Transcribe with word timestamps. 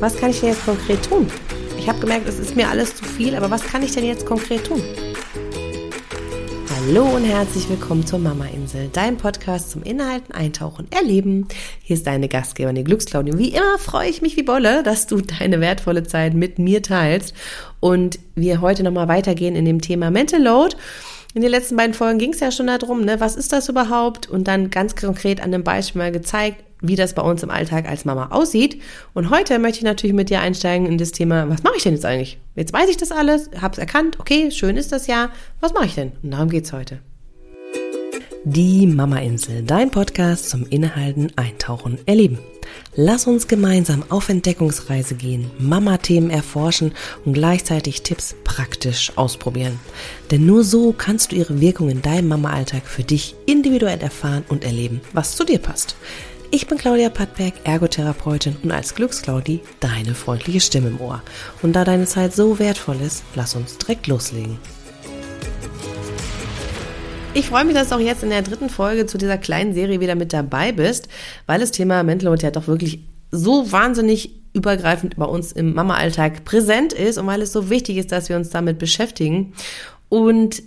Was 0.00 0.16
kann 0.16 0.30
ich 0.30 0.40
denn 0.40 0.48
jetzt 0.48 0.64
konkret 0.64 1.02
tun? 1.04 1.26
Ich 1.78 1.86
habe 1.86 2.00
gemerkt, 2.00 2.26
es 2.26 2.38
ist 2.38 2.56
mir 2.56 2.70
alles 2.70 2.96
zu 2.96 3.04
viel, 3.04 3.36
aber 3.36 3.50
was 3.50 3.62
kann 3.62 3.82
ich 3.82 3.92
denn 3.92 4.06
jetzt 4.06 4.24
konkret 4.24 4.64
tun? 4.64 4.82
Hallo 6.74 7.04
und 7.04 7.24
herzlich 7.24 7.68
willkommen 7.68 8.06
zur 8.06 8.18
Mama 8.18 8.46
Insel, 8.46 8.88
dein 8.94 9.18
Podcast 9.18 9.70
zum 9.70 9.82
Inhalten, 9.82 10.34
Eintauchen, 10.34 10.86
Erleben. 10.90 11.48
Hier 11.82 11.96
ist 11.96 12.06
deine 12.06 12.28
Gastgeberin, 12.28 12.76
die 12.76 12.84
Glücksclaudie. 12.84 13.36
Wie 13.36 13.50
immer 13.50 13.78
freue 13.78 14.08
ich 14.08 14.22
mich 14.22 14.38
wie 14.38 14.42
Bolle, 14.42 14.82
dass 14.82 15.06
du 15.06 15.20
deine 15.20 15.60
wertvolle 15.60 16.02
Zeit 16.04 16.32
mit 16.32 16.58
mir 16.58 16.82
teilst 16.82 17.34
und 17.80 18.18
wir 18.34 18.62
heute 18.62 18.82
nochmal 18.82 19.08
weitergehen 19.08 19.54
in 19.54 19.66
dem 19.66 19.82
Thema 19.82 20.10
Mental 20.10 20.42
Load. 20.42 20.76
In 21.34 21.42
den 21.42 21.50
letzten 21.50 21.76
beiden 21.76 21.92
Folgen 21.92 22.18
ging 22.18 22.32
es 22.32 22.40
ja 22.40 22.50
schon 22.50 22.68
darum, 22.68 23.04
ne, 23.04 23.20
was 23.20 23.36
ist 23.36 23.52
das 23.52 23.68
überhaupt? 23.68 24.30
Und 24.30 24.48
dann 24.48 24.70
ganz 24.70 24.96
konkret 24.96 25.42
an 25.42 25.52
dem 25.52 25.62
Beispiel 25.62 26.00
mal 26.00 26.10
gezeigt, 26.10 26.64
wie 26.80 26.96
das 26.96 27.14
bei 27.14 27.22
uns 27.22 27.42
im 27.42 27.50
Alltag 27.50 27.88
als 27.88 28.04
Mama 28.04 28.28
aussieht. 28.30 28.80
Und 29.14 29.30
heute 29.30 29.58
möchte 29.58 29.78
ich 29.78 29.84
natürlich 29.84 30.14
mit 30.14 30.30
dir 30.30 30.40
einsteigen 30.40 30.86
in 30.86 30.98
das 30.98 31.12
Thema, 31.12 31.48
was 31.48 31.62
mache 31.62 31.74
ich 31.76 31.82
denn 31.82 31.94
jetzt 31.94 32.04
eigentlich? 32.04 32.38
Jetzt 32.56 32.72
weiß 32.72 32.88
ich 32.88 32.96
das 32.96 33.12
alles, 33.12 33.50
habe 33.60 33.72
es 33.72 33.78
erkannt, 33.78 34.18
okay, 34.18 34.50
schön 34.50 34.76
ist 34.76 34.92
das 34.92 35.06
ja. 35.06 35.30
Was 35.60 35.72
mache 35.72 35.86
ich 35.86 35.94
denn? 35.94 36.12
Und 36.22 36.32
darum 36.32 36.48
geht's 36.48 36.72
heute. 36.72 36.98
Die 38.44 38.86
Mama 38.86 39.18
Insel, 39.18 39.62
dein 39.62 39.90
Podcast 39.90 40.48
zum 40.48 40.66
Inhalten, 40.66 41.30
Eintauchen, 41.36 41.98
Erleben. 42.06 42.38
Lass 42.94 43.26
uns 43.26 43.48
gemeinsam 43.48 44.02
auf 44.08 44.30
Entdeckungsreise 44.30 45.14
gehen, 45.14 45.50
Mama-Themen 45.58 46.30
erforschen 46.30 46.92
und 47.24 47.34
gleichzeitig 47.34 48.02
Tipps 48.02 48.34
praktisch 48.44 49.12
ausprobieren. 49.16 49.78
Denn 50.30 50.46
nur 50.46 50.64
so 50.64 50.94
kannst 50.96 51.32
du 51.32 51.36
ihre 51.36 51.60
Wirkung 51.60 51.90
in 51.90 52.00
deinem 52.00 52.28
Mama-Alltag 52.28 52.86
für 52.86 53.04
dich 53.04 53.34
individuell 53.44 54.00
erfahren 54.00 54.44
und 54.48 54.64
erleben, 54.64 55.02
was 55.12 55.36
zu 55.36 55.44
dir 55.44 55.58
passt. 55.58 55.94
Ich 56.52 56.66
bin 56.66 56.78
Claudia 56.78 57.10
Pattberg, 57.10 57.54
Ergotherapeutin 57.62 58.56
und 58.64 58.72
als 58.72 58.96
Glücksclaudi 58.96 59.60
deine 59.78 60.16
freundliche 60.16 60.58
Stimme 60.58 60.88
im 60.88 61.00
Ohr. 61.00 61.22
Und 61.62 61.74
da 61.74 61.84
deine 61.84 62.06
Zeit 62.06 62.34
so 62.34 62.58
wertvoll 62.58 63.00
ist, 63.00 63.22
lass 63.36 63.54
uns 63.54 63.78
direkt 63.78 64.08
loslegen. 64.08 64.58
Ich 67.34 67.46
freue 67.46 67.64
mich, 67.64 67.74
dass 67.74 67.90
du 67.90 67.94
auch 67.94 68.00
jetzt 68.00 68.24
in 68.24 68.30
der 68.30 68.42
dritten 68.42 68.68
Folge 68.68 69.06
zu 69.06 69.16
dieser 69.16 69.38
kleinen 69.38 69.74
Serie 69.74 70.00
wieder 70.00 70.16
mit 70.16 70.32
dabei 70.32 70.72
bist, 70.72 71.06
weil 71.46 71.60
das 71.60 71.70
Thema 71.70 72.02
Mental 72.02 72.30
Load 72.30 72.42
ja 72.42 72.50
doch 72.50 72.66
wirklich 72.66 73.04
so 73.30 73.70
wahnsinnig 73.70 74.34
übergreifend 74.52 75.14
bei 75.18 75.26
uns 75.26 75.52
im 75.52 75.72
Mama-Alltag 75.72 76.44
präsent 76.44 76.92
ist 76.92 77.16
und 77.16 77.28
weil 77.28 77.42
es 77.42 77.52
so 77.52 77.70
wichtig 77.70 77.96
ist, 77.96 78.10
dass 78.10 78.28
wir 78.28 78.34
uns 78.34 78.50
damit 78.50 78.80
beschäftigen. 78.80 79.52
Und 80.08 80.64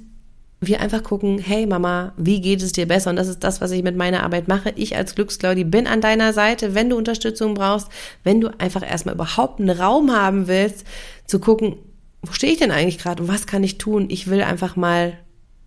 wir 0.67 0.81
einfach 0.81 1.03
gucken, 1.03 1.39
hey 1.39 1.65
Mama, 1.65 2.13
wie 2.17 2.41
geht 2.41 2.61
es 2.61 2.71
dir 2.71 2.87
besser? 2.87 3.09
Und 3.09 3.15
das 3.15 3.27
ist 3.27 3.43
das, 3.43 3.61
was 3.61 3.71
ich 3.71 3.83
mit 3.83 3.95
meiner 3.95 4.23
Arbeit 4.23 4.47
mache. 4.47 4.73
Ich 4.75 4.95
als 4.95 5.15
Glücksclaudi 5.15 5.63
bin 5.63 5.87
an 5.87 6.01
deiner 6.01 6.33
Seite, 6.33 6.75
wenn 6.75 6.89
du 6.89 6.97
Unterstützung 6.97 7.53
brauchst, 7.53 7.89
wenn 8.23 8.41
du 8.41 8.49
einfach 8.59 8.83
erstmal 8.89 9.15
überhaupt 9.15 9.59
einen 9.59 9.69
Raum 9.69 10.11
haben 10.11 10.47
willst, 10.47 10.85
zu 11.25 11.39
gucken, 11.39 11.75
wo 12.21 12.31
stehe 12.31 12.53
ich 12.53 12.59
denn 12.59 12.71
eigentlich 12.71 12.99
gerade 12.99 13.23
und 13.23 13.29
was 13.29 13.47
kann 13.47 13.63
ich 13.63 13.77
tun? 13.77 14.07
Ich 14.09 14.29
will 14.29 14.41
einfach 14.41 14.75
mal 14.75 15.17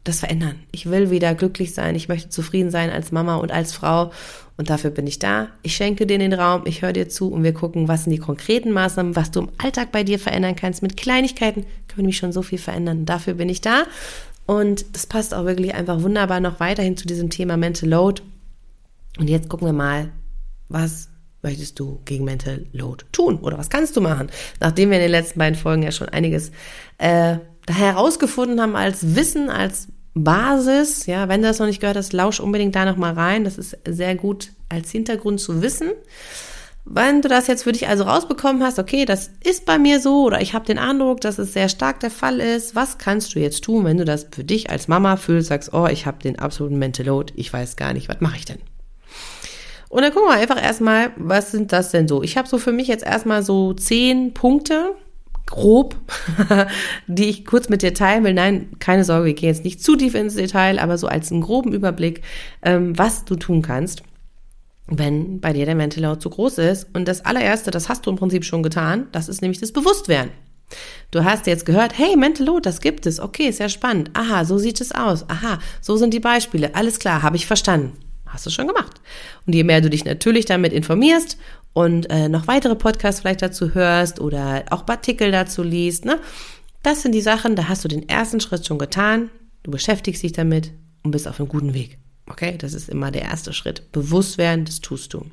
das 0.07 0.21
verändern. 0.21 0.61
Ich 0.73 0.89
will 0.89 1.11
wieder 1.11 1.35
glücklich 1.35 1.75
sein. 1.75 1.95
Ich 1.95 2.09
möchte 2.09 2.29
zufrieden 2.29 2.71
sein 2.71 2.91
als 2.91 3.13
Mama 3.13 3.37
und 3.37 3.53
als 3.53 3.73
Frau. 3.73 4.13
Und 4.57 4.71
dafür 4.71 4.91
bin 4.91 5.07
ich 5.07 5.19
da. 5.19 5.49
Ich 5.63 5.77
schenke 5.77 6.07
dir 6.07 6.19
den 6.19 6.33
Raum. 6.33 6.63
Ich 6.65 6.83
höre 6.83 6.93
dir 6.93 7.09
zu 7.09 7.29
und 7.31 7.43
wir 7.43 7.53
gucken, 7.53 7.89
was 7.89 8.05
sind 8.05 8.13
die 8.13 8.19
konkreten 8.19 8.73
Maßnahmen, 8.73 9.17
was 9.17 9.31
du 9.31 9.41
im 9.41 9.49
Alltag 9.59 9.93
bei 9.93 10.05
dir 10.05 10.19
verändern 10.19 10.57
kannst. 10.57 10.83
Mit 10.83 10.97
Kleinigkeiten 10.97 11.63
können 11.63 11.97
wir 11.97 12.03
nämlich 12.03 12.17
schon 12.17 12.33
so 12.33 12.43
viel 12.43 12.59
verändern. 12.59 13.05
Dafür 13.05 13.35
bin 13.35 13.49
ich 13.49 13.61
da. 13.61 13.85
Und 14.47 14.95
das 14.95 15.07
passt 15.07 15.35
auch 15.35 15.45
wirklich 15.45 15.75
einfach 15.75 16.03
wunderbar 16.03 16.41
noch 16.41 16.61
weiterhin 16.61 16.97
zu 16.97 17.07
diesem 17.07 17.31
Thema 17.31 17.57
Mental 17.57 17.89
Load. 17.89 18.23
Und 19.19 19.29
jetzt 19.29 19.49
gucken 19.49 19.67
wir 19.67 19.73
mal, 19.73 20.11
was 20.69 21.09
möchtest 21.43 21.79
du 21.79 22.01
gegen 22.05 22.25
Mental 22.25 22.67
Load 22.73 23.05
tun 23.13 23.39
oder 23.39 23.59
was 23.59 23.71
kannst 23.71 23.97
du 23.97 24.01
machen? 24.01 24.31
Nachdem 24.61 24.91
wir 24.91 24.97
in 24.97 25.03
den 25.03 25.11
letzten 25.11 25.39
beiden 25.39 25.59
Folgen 25.59 25.83
ja 25.83 25.93
schon 25.93 26.09
einiges 26.09 26.51
äh, 26.99 27.37
herausgefunden 27.69 28.61
haben 28.61 28.77
als 28.77 29.15
Wissen, 29.17 29.51
als 29.51 29.89
Basis. 30.15 31.07
Ja, 31.07 31.29
wenn 31.29 31.43
du 31.43 31.49
das 31.49 31.59
noch 31.59 31.67
nicht 31.67 31.81
gehört 31.81 31.97
hast, 31.97 32.13
lausch 32.13 32.41
unbedingt 32.41 32.75
da 32.75 32.85
noch 32.85 32.97
mal 32.97 33.13
rein. 33.13 33.45
Das 33.45 33.59
ist 33.59 33.77
sehr 33.87 34.15
gut 34.17 34.53
als 34.69 34.91
Hintergrund 34.91 35.41
zu 35.41 35.63
wissen. 35.63 35.91
Wenn 36.89 37.21
du 37.21 37.29
das 37.29 37.49
jetzt 37.49 37.65
für 37.65 37.73
dich 37.73 37.89
also 37.89 38.05
rausbekommen 38.05 38.63
hast, 38.63 38.79
okay, 38.79 39.05
das 39.05 39.33
ist 39.43 39.67
bei 39.67 39.77
mir 39.77 39.99
so 39.99 40.23
oder 40.23 40.41
ich 40.41 40.55
habe 40.55 40.65
den 40.65 40.79
Eindruck, 40.79 41.21
dass 41.21 41.37
es 41.37 41.53
sehr 41.53 41.69
stark 41.69 41.99
der 41.99 42.13
Fall 42.13 42.39
ist, 42.39 42.77
was 42.77 42.97
kannst 42.97 43.35
du 43.35 43.41
jetzt 43.41 43.65
tun, 43.65 43.85
wenn 43.85 43.97
du 43.97 44.05
das 44.05 44.29
für 44.31 44.45
dich 44.45 44.71
als 44.71 44.87
Mama 44.87 45.17
fühlst, 45.17 45.49
sagst, 45.49 45.75
oh, 45.75 45.89
ich 45.89 46.07
habe 46.07 46.23
den 46.23 46.39
absoluten 46.39 46.79
Mental 46.79 47.05
Load, 47.05 47.33
ich 47.35 47.53
weiß 47.53 47.75
gar 47.75 47.93
nicht, 47.93 48.09
was 48.09 48.21
mache 48.21 48.37
ich 48.37 48.45
denn? 48.45 48.61
Und 49.89 50.03
dann 50.03 50.13
gucken 50.13 50.29
wir 50.29 50.41
einfach 50.41 50.63
erstmal, 50.63 51.11
was 51.17 51.51
sind 51.51 51.73
das 51.73 51.91
denn 51.91 52.07
so? 52.07 52.23
Ich 52.23 52.37
habe 52.37 52.47
so 52.47 52.57
für 52.57 52.73
mich 52.73 52.87
jetzt 52.87 53.05
erstmal 53.05 53.43
so 53.43 53.75
zehn 53.75 54.33
Punkte, 54.33 54.95
grob, 55.45 55.97
die 57.09 57.29
ich 57.29 57.45
kurz 57.45 57.69
mit 57.69 57.83
dir 57.83 57.95
teilen 57.95 58.23
will. 58.23 58.35
Nein, 58.35 58.69
keine 58.79 59.03
Sorge, 59.03 59.31
ich 59.31 59.37
gehe 59.37 59.49
jetzt 59.49 59.65
nicht 59.65 59.83
zu 59.83 59.97
tief 59.97 60.15
ins 60.15 60.37
Detail, 60.37 60.79
aber 60.79 60.99
so 60.99 61.09
als 61.09 61.33
einen 61.33 61.41
groben 61.41 61.73
Überblick, 61.73 62.23
ähm, 62.63 62.97
was 62.97 63.25
du 63.25 63.35
tun 63.35 63.63
kannst 63.63 64.05
wenn 64.87 65.41
bei 65.41 65.53
dir 65.53 65.67
der 65.67 65.75
Mental 65.75 66.19
zu 66.19 66.31
groß 66.31 66.59
ist. 66.59 66.89
Und 66.95 67.07
das 67.07 67.25
allererste, 67.25 67.71
das 67.71 67.89
hast 67.89 68.07
du 68.07 68.11
im 68.11 68.17
Prinzip 68.17 68.45
schon 68.45 68.63
getan, 68.63 69.09
das 69.13 69.29
ist 69.29 69.43
nämlich 69.43 69.61
das 69.61 69.73
Bewusstwerden. 69.73 70.31
Du 71.11 71.25
hast 71.25 71.47
jetzt 71.47 71.67
gehört, 71.67 71.97
hey, 71.97 72.17
Mental 72.17 72.47
Load, 72.47 72.63
das 72.63 72.81
gibt 72.81 73.07
es. 73.07 73.21
Okay, 73.21 73.49
ist 73.49 73.61
ja 73.61 73.69
spannend. 73.69 74.11
Aha, 74.15 74.45
so 74.45 74.59
sieht 74.59 74.81
es 74.81 74.93
aus. 74.93 75.29
Aha, 75.29 75.59
so 75.81 75.97
sind 75.97 76.13
die 76.13 76.21
Beispiele. 76.21 76.75
Alles 76.75 76.99
klar, 76.99 77.23
habe 77.23 77.37
ich 77.37 77.47
verstanden. 77.47 77.93
Hast 78.27 78.45
du 78.47 78.51
schon 78.51 78.67
gemacht. 78.67 79.01
Und 79.47 79.55
je 79.55 79.63
mehr 79.63 79.81
du 79.81 79.89
dich 79.89 80.05
natürlich 80.05 80.45
damit 80.45 80.73
informierst 80.73 81.39
und 81.73 82.11
äh, 82.11 82.29
noch 82.29 82.49
weitere 82.49 82.75
Podcasts 82.75 83.21
vielleicht 83.21 83.43
dazu 83.43 83.75
hörst 83.75 84.21
oder 84.21 84.65
auch 84.71 84.87
Artikel 84.89 85.31
dazu 85.31 85.63
liest, 85.63 86.05
ne? 86.05 86.19
Das 86.83 87.03
sind 87.03 87.13
die 87.13 87.21
Sachen, 87.21 87.57
da 87.57 87.69
hast 87.69 87.85
du 87.85 87.89
den 87.89 88.09
ersten 88.09 88.41
Schritt 88.41 88.67
schon 88.67 88.79
getan. 88.79 89.31
Du 89.63 89.71
beschäftigst 89.71 90.23
dich 90.23 90.33
damit 90.33 90.73
und 91.03 91.11
bist 91.11 91.27
auf 91.27 91.41
einem 91.41 91.49
guten 91.49 91.75
Weg. 91.75 91.99
Okay, 92.29 92.57
das 92.59 92.75
ist 92.75 92.89
immer 92.89 93.11
der 93.11 93.23
erste 93.23 93.53
Schritt. 93.53 93.93
Bewusst 93.93 94.39
werden, 94.39 94.65
das 94.65 94.81
tust 94.81 95.15
du. 95.15 95.27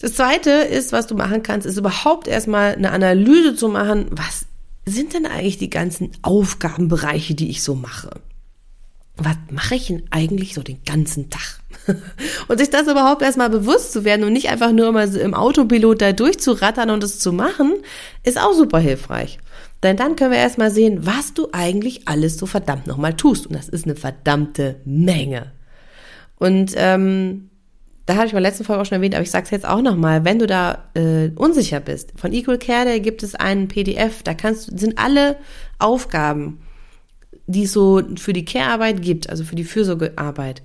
Das 0.00 0.14
zweite 0.14 0.50
ist, 0.50 0.92
was 0.92 1.06
du 1.06 1.14
machen 1.14 1.42
kannst, 1.42 1.66
ist 1.66 1.78
überhaupt 1.78 2.28
erstmal 2.28 2.74
eine 2.74 2.90
Analyse 2.90 3.54
zu 3.54 3.68
machen. 3.68 4.06
Was 4.10 4.46
sind 4.86 5.14
denn 5.14 5.26
eigentlich 5.26 5.58
die 5.58 5.70
ganzen 5.70 6.10
Aufgabenbereiche, 6.22 7.34
die 7.34 7.48
ich 7.48 7.62
so 7.62 7.74
mache? 7.74 8.10
Was 9.16 9.36
mache 9.50 9.76
ich 9.76 9.86
denn 9.86 10.02
eigentlich 10.10 10.54
so 10.54 10.62
den 10.62 10.82
ganzen 10.84 11.30
Tag? 11.30 11.60
und 12.48 12.58
sich 12.58 12.70
das 12.70 12.88
überhaupt 12.88 13.22
erstmal 13.22 13.50
bewusst 13.50 13.92
zu 13.92 14.04
werden 14.04 14.24
und 14.24 14.32
nicht 14.32 14.48
einfach 14.48 14.72
nur 14.72 14.88
immer 14.88 15.06
so 15.06 15.20
im 15.20 15.34
Autopilot 15.34 16.00
da 16.00 16.12
durchzurattern 16.12 16.90
und 16.90 17.04
es 17.04 17.18
zu 17.18 17.32
machen, 17.32 17.74
ist 18.24 18.40
auch 18.40 18.54
super 18.54 18.78
hilfreich. 18.78 19.38
Denn 19.82 19.96
dann 19.96 20.16
können 20.16 20.32
wir 20.32 20.38
erstmal 20.38 20.70
sehen, 20.70 21.06
was 21.06 21.34
du 21.34 21.48
eigentlich 21.52 22.08
alles 22.08 22.38
so 22.38 22.46
verdammt 22.46 22.86
nochmal 22.86 23.14
tust. 23.14 23.46
Und 23.46 23.54
das 23.54 23.68
ist 23.68 23.84
eine 23.84 23.96
verdammte 23.96 24.76
Menge. 24.84 25.52
Und 26.44 26.74
ähm, 26.76 27.48
da 28.04 28.16
habe 28.16 28.26
ich 28.26 28.34
mal 28.34 28.40
letzten 28.40 28.64
Folge 28.64 28.82
auch 28.82 28.84
schon 28.84 28.96
erwähnt, 28.96 29.14
aber 29.14 29.22
ich 29.22 29.30
sage 29.30 29.44
es 29.44 29.50
jetzt 29.50 29.66
auch 29.66 29.80
nochmal, 29.80 30.26
wenn 30.26 30.38
du 30.38 30.46
da 30.46 30.90
äh, 30.92 31.30
unsicher 31.36 31.80
bist, 31.80 32.12
von 32.16 32.34
Equal 32.34 32.58
Care 32.58 32.84
Day 32.84 33.00
gibt 33.00 33.22
es 33.22 33.34
einen 33.34 33.66
PDF, 33.66 34.22
da 34.22 34.34
kannst 34.34 34.78
sind 34.78 34.98
alle 34.98 35.38
Aufgaben, 35.78 36.60
die 37.46 37.62
es 37.62 37.72
so 37.72 38.02
für 38.16 38.34
die 38.34 38.44
Care-Arbeit 38.44 39.00
gibt, 39.00 39.30
also 39.30 39.42
für 39.42 39.56
die 39.56 39.64
Fürsorgearbeit, 39.64 40.62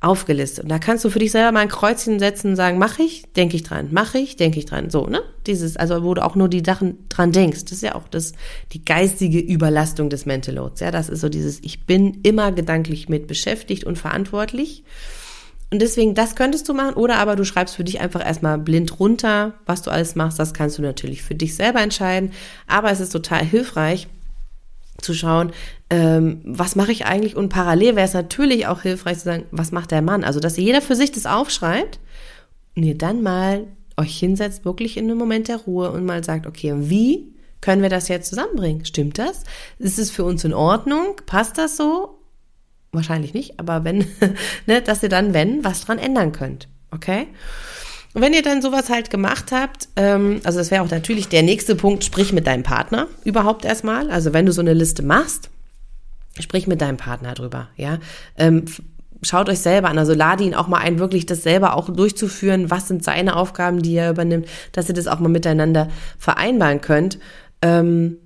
aufgelistet. 0.00 0.64
Und 0.64 0.70
da 0.70 0.78
kannst 0.78 1.04
du 1.04 1.10
für 1.10 1.18
dich 1.18 1.32
selber 1.32 1.52
mal 1.52 1.60
ein 1.60 1.68
Kreuzchen 1.68 2.18
setzen 2.18 2.50
und 2.50 2.56
sagen, 2.56 2.78
mache 2.78 3.02
ich, 3.02 3.24
denke 3.32 3.56
ich 3.56 3.62
dran, 3.62 3.88
mache 3.92 4.18
ich, 4.18 4.36
denke 4.36 4.58
ich 4.58 4.66
dran. 4.66 4.90
So, 4.90 5.06
ne? 5.06 5.22
Dieses, 5.46 5.76
also 5.76 6.04
wo 6.04 6.12
du 6.12 6.22
auch 6.22 6.34
nur 6.34 6.48
die 6.48 6.62
Sachen 6.64 7.08
dran 7.08 7.32
denkst. 7.32 7.64
Das 7.64 7.72
ist 7.72 7.82
ja 7.82 7.94
auch 7.94 8.08
das, 8.08 8.32
die 8.72 8.84
geistige 8.84 9.38
Überlastung 9.38 10.10
des 10.10 10.26
Mental 10.26 10.54
Loads. 10.54 10.80
Ja, 10.80 10.90
das 10.90 11.08
ist 11.08 11.20
so 11.20 11.28
dieses, 11.28 11.60
ich 11.62 11.86
bin 11.86 12.20
immer 12.22 12.52
gedanklich 12.52 13.08
mit 13.08 13.26
beschäftigt 13.26 13.84
und 13.84 13.96
verantwortlich. 13.96 14.84
Und 15.72 15.82
deswegen, 15.82 16.14
das 16.14 16.36
könntest 16.36 16.68
du 16.68 16.74
machen. 16.74 16.94
Oder 16.94 17.16
aber 17.16 17.34
du 17.34 17.44
schreibst 17.44 17.74
für 17.74 17.84
dich 17.84 18.00
einfach 18.00 18.24
erstmal 18.24 18.58
blind 18.58 19.00
runter, 19.00 19.54
was 19.64 19.82
du 19.82 19.90
alles 19.90 20.14
machst. 20.14 20.38
Das 20.38 20.54
kannst 20.54 20.78
du 20.78 20.82
natürlich 20.82 21.22
für 21.22 21.34
dich 21.34 21.56
selber 21.56 21.80
entscheiden. 21.80 22.32
Aber 22.66 22.90
es 22.90 23.00
ist 23.00 23.10
total 23.10 23.44
hilfreich, 23.44 24.08
zu 25.00 25.14
schauen, 25.14 25.52
ähm, 25.90 26.40
was 26.44 26.76
mache 26.76 26.92
ich 26.92 27.06
eigentlich? 27.06 27.36
Und 27.36 27.48
parallel 27.48 27.96
wäre 27.96 28.06
es 28.06 28.14
natürlich 28.14 28.66
auch 28.66 28.82
hilfreich 28.82 29.18
zu 29.18 29.24
sagen, 29.24 29.44
was 29.50 29.72
macht 29.72 29.90
der 29.90 30.02
Mann? 30.02 30.24
Also, 30.24 30.40
dass 30.40 30.56
jeder 30.56 30.82
für 30.82 30.96
sich 30.96 31.12
das 31.12 31.26
aufschreibt 31.26 31.98
und 32.74 32.82
ihr 32.82 32.96
dann 32.96 33.22
mal 33.22 33.66
euch 33.96 34.18
hinsetzt, 34.18 34.64
wirklich 34.64 34.96
in 34.96 35.04
einem 35.04 35.18
Moment 35.18 35.48
der 35.48 35.56
Ruhe 35.56 35.90
und 35.90 36.04
mal 36.04 36.22
sagt, 36.22 36.46
okay, 36.46 36.74
wie 36.76 37.34
können 37.60 37.82
wir 37.82 37.88
das 37.88 38.08
jetzt 38.08 38.28
zusammenbringen? 38.28 38.84
Stimmt 38.84 39.18
das? 39.18 39.44
Ist 39.78 39.98
es 39.98 40.10
für 40.10 40.24
uns 40.24 40.44
in 40.44 40.54
Ordnung? 40.54 41.16
Passt 41.26 41.58
das 41.58 41.76
so? 41.76 42.18
Wahrscheinlich 42.92 43.34
nicht, 43.34 43.58
aber 43.58 43.84
wenn, 43.84 44.06
ne, 44.66 44.82
dass 44.82 45.02
ihr 45.02 45.08
dann, 45.08 45.34
wenn, 45.34 45.64
was 45.64 45.82
dran 45.82 45.98
ändern 45.98 46.32
könnt. 46.32 46.68
Okay? 46.90 47.26
Und 48.16 48.22
wenn 48.22 48.32
ihr 48.32 48.40
dann 48.40 48.62
sowas 48.62 48.88
halt 48.88 49.10
gemacht 49.10 49.52
habt, 49.52 49.88
ähm, 49.94 50.40
also 50.42 50.56
das 50.56 50.70
wäre 50.70 50.82
auch 50.82 50.90
natürlich 50.90 51.28
der 51.28 51.42
nächste 51.42 51.74
Punkt, 51.76 52.02
sprich 52.02 52.32
mit 52.32 52.46
deinem 52.46 52.62
Partner 52.62 53.08
überhaupt 53.24 53.66
erstmal. 53.66 54.10
Also 54.10 54.32
wenn 54.32 54.46
du 54.46 54.52
so 54.52 54.62
eine 54.62 54.72
Liste 54.72 55.02
machst, 55.02 55.50
sprich 56.40 56.66
mit 56.66 56.80
deinem 56.80 56.96
Partner 56.96 57.34
drüber, 57.34 57.68
ja. 57.76 57.98
Ähm, 58.38 58.64
schaut 59.20 59.50
euch 59.50 59.58
selber 59.58 59.90
an. 59.90 59.98
Also 59.98 60.14
lade 60.14 60.44
ihn 60.44 60.54
auch 60.54 60.66
mal 60.66 60.78
ein, 60.78 60.98
wirklich 60.98 61.26
das 61.26 61.42
selber 61.42 61.76
auch 61.76 61.90
durchzuführen. 61.90 62.70
Was 62.70 62.88
sind 62.88 63.04
seine 63.04 63.36
Aufgaben, 63.36 63.82
die 63.82 63.96
er 63.96 64.12
übernimmt, 64.12 64.48
dass 64.72 64.88
ihr 64.88 64.94
das 64.94 65.08
auch 65.08 65.20
mal 65.20 65.28
miteinander 65.28 65.88
vereinbaren 66.16 66.80
könnt. 66.80 67.18
Ähm, 67.60 68.16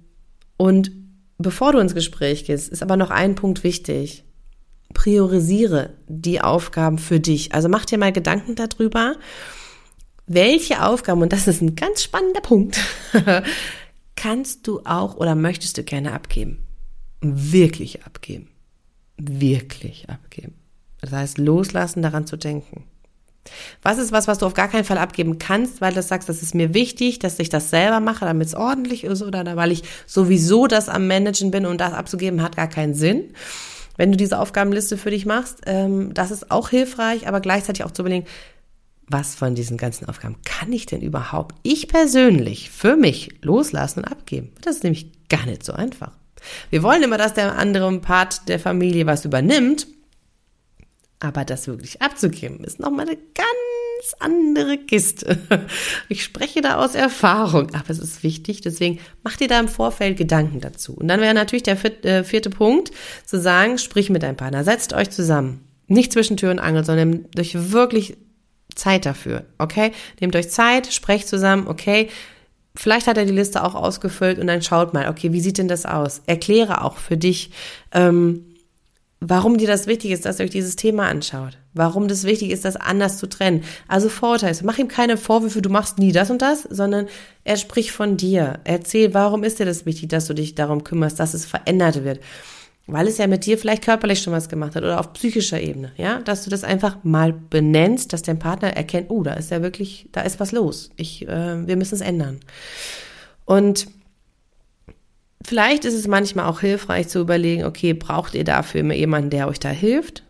und 0.56 0.92
bevor 1.38 1.72
du 1.72 1.80
ins 1.80 1.96
Gespräch 1.96 2.44
gehst, 2.44 2.68
ist 2.68 2.84
aber 2.84 2.96
noch 2.96 3.10
ein 3.10 3.34
Punkt 3.34 3.64
wichtig. 3.64 4.22
Priorisiere 4.94 5.94
die 6.06 6.40
Aufgaben 6.40 6.98
für 6.98 7.18
dich. 7.18 7.56
Also 7.56 7.68
mach 7.68 7.86
dir 7.86 7.98
mal 7.98 8.12
Gedanken 8.12 8.54
darüber, 8.54 9.16
welche 10.32 10.84
Aufgaben, 10.84 11.22
und 11.22 11.32
das 11.32 11.48
ist 11.48 11.60
ein 11.60 11.74
ganz 11.74 12.04
spannender 12.04 12.40
Punkt, 12.40 12.78
kannst 14.16 14.66
du 14.68 14.80
auch 14.84 15.16
oder 15.16 15.34
möchtest 15.34 15.76
du 15.76 15.82
gerne 15.82 16.12
abgeben? 16.12 16.58
Wirklich 17.20 18.04
abgeben. 18.04 18.48
Wirklich 19.18 20.08
abgeben. 20.08 20.54
Das 21.00 21.10
heißt, 21.10 21.38
loslassen, 21.38 22.02
daran 22.02 22.28
zu 22.28 22.36
denken. 22.36 22.84
Was 23.82 23.98
ist 23.98 24.12
was, 24.12 24.28
was 24.28 24.38
du 24.38 24.46
auf 24.46 24.54
gar 24.54 24.68
keinen 24.68 24.84
Fall 24.84 24.98
abgeben 24.98 25.38
kannst, 25.38 25.80
weil 25.80 25.94
du 25.94 26.02
sagst, 26.02 26.28
das 26.28 26.42
ist 26.42 26.54
mir 26.54 26.74
wichtig, 26.74 27.18
dass 27.18 27.40
ich 27.40 27.48
das 27.48 27.70
selber 27.70 27.98
mache, 27.98 28.24
damit 28.24 28.46
es 28.46 28.54
ordentlich 28.54 29.02
ist 29.02 29.22
oder 29.22 29.56
weil 29.56 29.72
ich 29.72 29.82
sowieso 30.06 30.68
das 30.68 30.88
am 30.88 31.08
Managen 31.08 31.50
bin 31.50 31.66
und 31.66 31.80
das 31.80 31.92
abzugeben 31.92 32.40
hat 32.40 32.54
gar 32.54 32.68
keinen 32.68 32.94
Sinn. 32.94 33.34
Wenn 33.96 34.12
du 34.12 34.16
diese 34.16 34.38
Aufgabenliste 34.38 34.96
für 34.96 35.10
dich 35.10 35.26
machst, 35.26 35.62
ähm, 35.66 36.14
das 36.14 36.30
ist 36.30 36.52
auch 36.52 36.68
hilfreich, 36.68 37.26
aber 37.26 37.40
gleichzeitig 37.40 37.84
auch 37.84 37.90
zu 37.90 38.02
überlegen, 38.02 38.26
was 39.10 39.34
von 39.34 39.54
diesen 39.54 39.76
ganzen 39.76 40.08
Aufgaben 40.08 40.36
kann 40.44 40.72
ich 40.72 40.86
denn 40.86 41.02
überhaupt 41.02 41.56
ich 41.62 41.88
persönlich 41.88 42.70
für 42.70 42.96
mich 42.96 43.30
loslassen 43.42 44.00
und 44.00 44.04
abgeben? 44.06 44.52
Das 44.62 44.76
ist 44.76 44.84
nämlich 44.84 45.10
gar 45.28 45.46
nicht 45.46 45.64
so 45.64 45.72
einfach. 45.72 46.12
Wir 46.70 46.82
wollen 46.82 47.02
immer, 47.02 47.18
dass 47.18 47.34
der 47.34 47.58
andere 47.58 47.98
Part 48.00 48.48
der 48.48 48.58
Familie 48.58 49.06
was 49.06 49.24
übernimmt 49.24 49.86
aber 51.20 51.44
das 51.44 51.68
wirklich 51.68 52.00
abzugeben, 52.00 52.64
ist 52.64 52.80
nochmal 52.80 53.06
eine 53.06 53.18
ganz 53.34 54.14
andere 54.18 54.78
Kiste. 54.78 55.38
Ich 56.08 56.24
spreche 56.24 56.62
da 56.62 56.76
aus 56.76 56.94
Erfahrung, 56.94 57.74
aber 57.74 57.90
es 57.90 57.98
ist 57.98 58.22
wichtig, 58.22 58.62
deswegen 58.62 58.98
mach 59.22 59.36
dir 59.36 59.46
da 59.46 59.60
im 59.60 59.68
Vorfeld 59.68 60.16
Gedanken 60.16 60.60
dazu. 60.60 60.94
Und 60.94 61.08
dann 61.08 61.20
wäre 61.20 61.34
natürlich 61.34 61.62
der 61.62 62.04
äh, 62.04 62.24
vierte 62.24 62.50
Punkt, 62.50 62.90
zu 63.26 63.38
sagen, 63.38 63.78
sprich 63.78 64.10
mit 64.10 64.22
deinem 64.22 64.36
Partner, 64.36 64.64
setzt 64.64 64.94
euch 64.94 65.10
zusammen. 65.10 65.60
Nicht 65.86 66.12
zwischen 66.12 66.38
Tür 66.38 66.50
und 66.50 66.58
Angel, 66.58 66.84
sondern 66.84 67.26
euch 67.38 67.70
wirklich 67.70 68.16
Zeit 68.74 69.06
dafür, 69.06 69.44
okay? 69.58 69.92
Nehmt 70.20 70.36
euch 70.36 70.50
Zeit, 70.50 70.92
sprecht 70.92 71.28
zusammen, 71.28 71.66
okay? 71.68 72.08
Vielleicht 72.74 73.06
hat 73.06 73.18
er 73.18 73.24
die 73.24 73.32
Liste 73.32 73.64
auch 73.64 73.74
ausgefüllt 73.74 74.38
und 74.38 74.46
dann 74.46 74.62
schaut 74.62 74.94
mal, 74.94 75.08
okay, 75.08 75.32
wie 75.32 75.40
sieht 75.40 75.58
denn 75.58 75.68
das 75.68 75.86
aus? 75.86 76.22
Erkläre 76.26 76.84
auch 76.84 76.98
für 76.98 77.16
dich, 77.16 77.50
ähm, 77.92 78.46
warum 79.20 79.58
dir 79.58 79.66
das 79.66 79.86
wichtig 79.86 80.12
ist, 80.12 80.24
dass 80.24 80.38
ihr 80.38 80.44
euch 80.44 80.50
dieses 80.50 80.76
Thema 80.76 81.06
anschaut. 81.06 81.58
Warum 81.74 82.08
das 82.08 82.24
wichtig 82.24 82.50
ist, 82.50 82.64
das 82.64 82.76
anders 82.76 83.18
zu 83.18 83.28
trennen. 83.28 83.64
Also 83.86 84.08
Vorurteile. 84.08 84.56
Mach 84.62 84.78
ihm 84.78 84.88
keine 84.88 85.16
Vorwürfe, 85.16 85.62
du 85.62 85.70
machst 85.70 85.98
nie 85.98 86.12
das 86.12 86.30
und 86.30 86.42
das, 86.42 86.62
sondern 86.62 87.06
er 87.44 87.56
spricht 87.56 87.90
von 87.90 88.16
dir. 88.16 88.60
Erzähl, 88.64 89.14
warum 89.14 89.44
ist 89.44 89.58
dir 89.58 89.66
das 89.66 89.84
wichtig, 89.84 90.08
dass 90.08 90.26
du 90.26 90.34
dich 90.34 90.54
darum 90.54 90.84
kümmerst, 90.84 91.20
dass 91.20 91.34
es 91.34 91.46
verändert 91.46 92.02
wird. 92.02 92.20
Weil 92.92 93.06
es 93.06 93.18
ja 93.18 93.26
mit 93.26 93.46
dir 93.46 93.58
vielleicht 93.58 93.84
körperlich 93.84 94.22
schon 94.22 94.32
was 94.32 94.48
gemacht 94.48 94.74
hat 94.74 94.82
oder 94.82 95.00
auf 95.00 95.12
psychischer 95.12 95.60
Ebene, 95.60 95.92
ja, 95.96 96.20
dass 96.20 96.44
du 96.44 96.50
das 96.50 96.64
einfach 96.64 96.98
mal 97.02 97.32
benennst, 97.32 98.12
dass 98.12 98.22
dein 98.22 98.38
Partner 98.38 98.76
erkennt, 98.76 99.10
oh, 99.10 99.22
da 99.22 99.34
ist 99.34 99.50
ja 99.50 99.62
wirklich, 99.62 100.08
da 100.12 100.22
ist 100.22 100.40
was 100.40 100.52
los. 100.52 100.90
Ich, 100.96 101.26
äh, 101.28 101.66
wir 101.66 101.76
müssen 101.76 101.94
es 101.94 102.00
ändern. 102.00 102.40
Und 103.44 103.88
Vielleicht 105.42 105.84
ist 105.86 105.94
es 105.94 106.06
manchmal 106.06 106.46
auch 106.46 106.60
hilfreich 106.60 107.08
zu 107.08 107.18
überlegen, 107.18 107.64
okay, 107.64 107.94
braucht 107.94 108.34
ihr 108.34 108.44
dafür 108.44 108.80
immer 108.80 108.94
jemanden, 108.94 109.30
der 109.30 109.48
euch 109.48 109.58
da 109.58 109.70
hilft? 109.70 110.22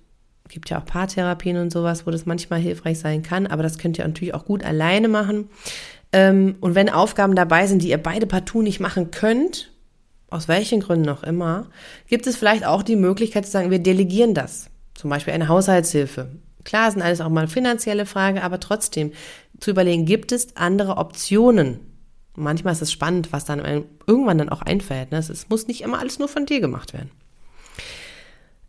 Gibt 0.49 0.71
ja 0.71 0.79
auch 0.79 0.85
Paartherapien 0.85 1.57
und 1.57 1.73
sowas, 1.73 2.07
wo 2.07 2.11
das 2.11 2.27
manchmal 2.27 2.61
hilfreich 2.61 2.99
sein 2.99 3.23
kann, 3.23 3.47
aber 3.47 3.62
das 3.62 3.79
könnt 3.79 3.99
ihr 3.99 4.07
natürlich 4.07 4.35
auch 4.35 4.45
gut 4.45 4.65
alleine 4.65 5.09
machen. 5.09 5.49
Ähm, 6.12 6.57
und 6.61 6.75
wenn 6.75 6.89
Aufgaben 6.89 7.35
dabei 7.35 7.67
sind, 7.67 7.83
die 7.83 7.91
ihr 7.91 7.99
beide 7.99 8.27
partout 8.27 8.62
nicht 8.62 8.81
machen 8.81 9.11
könnt, 9.11 9.71
aus 10.31 10.49
welchen 10.49 10.81
Gründen 10.81 11.09
auch 11.09 11.23
immer, 11.23 11.67
gibt 12.06 12.27
es 12.27 12.37
vielleicht 12.37 12.65
auch 12.65 12.82
die 12.82 12.97
Möglichkeit 12.97 13.47
zu 13.47 13.53
sagen, 13.53 13.71
wir 13.71 13.81
delegieren 13.81 14.35
das. 14.35 14.71
Zum 14.94 15.11
Beispiel 15.11 15.35
eine 15.35 15.49
Haushaltshilfe. 15.49 16.31
Klar 16.65 16.91
sind 16.91 17.03
alles 17.03 17.21
auch 17.21 17.29
mal 17.29 17.49
finanzielle 17.49 18.06
Frage, 18.06 18.43
aber 18.43 18.61
trotzdem 18.61 19.12
zu 19.59 19.71
überlegen, 19.71 20.05
gibt 20.05 20.32
es 20.32 20.56
andere 20.56 20.97
Optionen, 20.97 21.81
manchmal 22.35 22.73
ist 22.73 22.82
es 22.82 22.93
spannend, 22.93 23.32
was 23.32 23.44
dann 23.44 23.85
irgendwann 24.06 24.38
dann 24.38 24.49
auch 24.49 24.62
einfällt. 24.62 25.11
Ne? 25.11 25.19
Es 25.19 25.49
muss 25.49 25.67
nicht 25.67 25.82
immer 25.82 25.99
alles 25.99 26.19
nur 26.19 26.29
von 26.29 26.47
dir 26.47 26.61
gemacht 26.61 26.93
werden. 26.93 27.11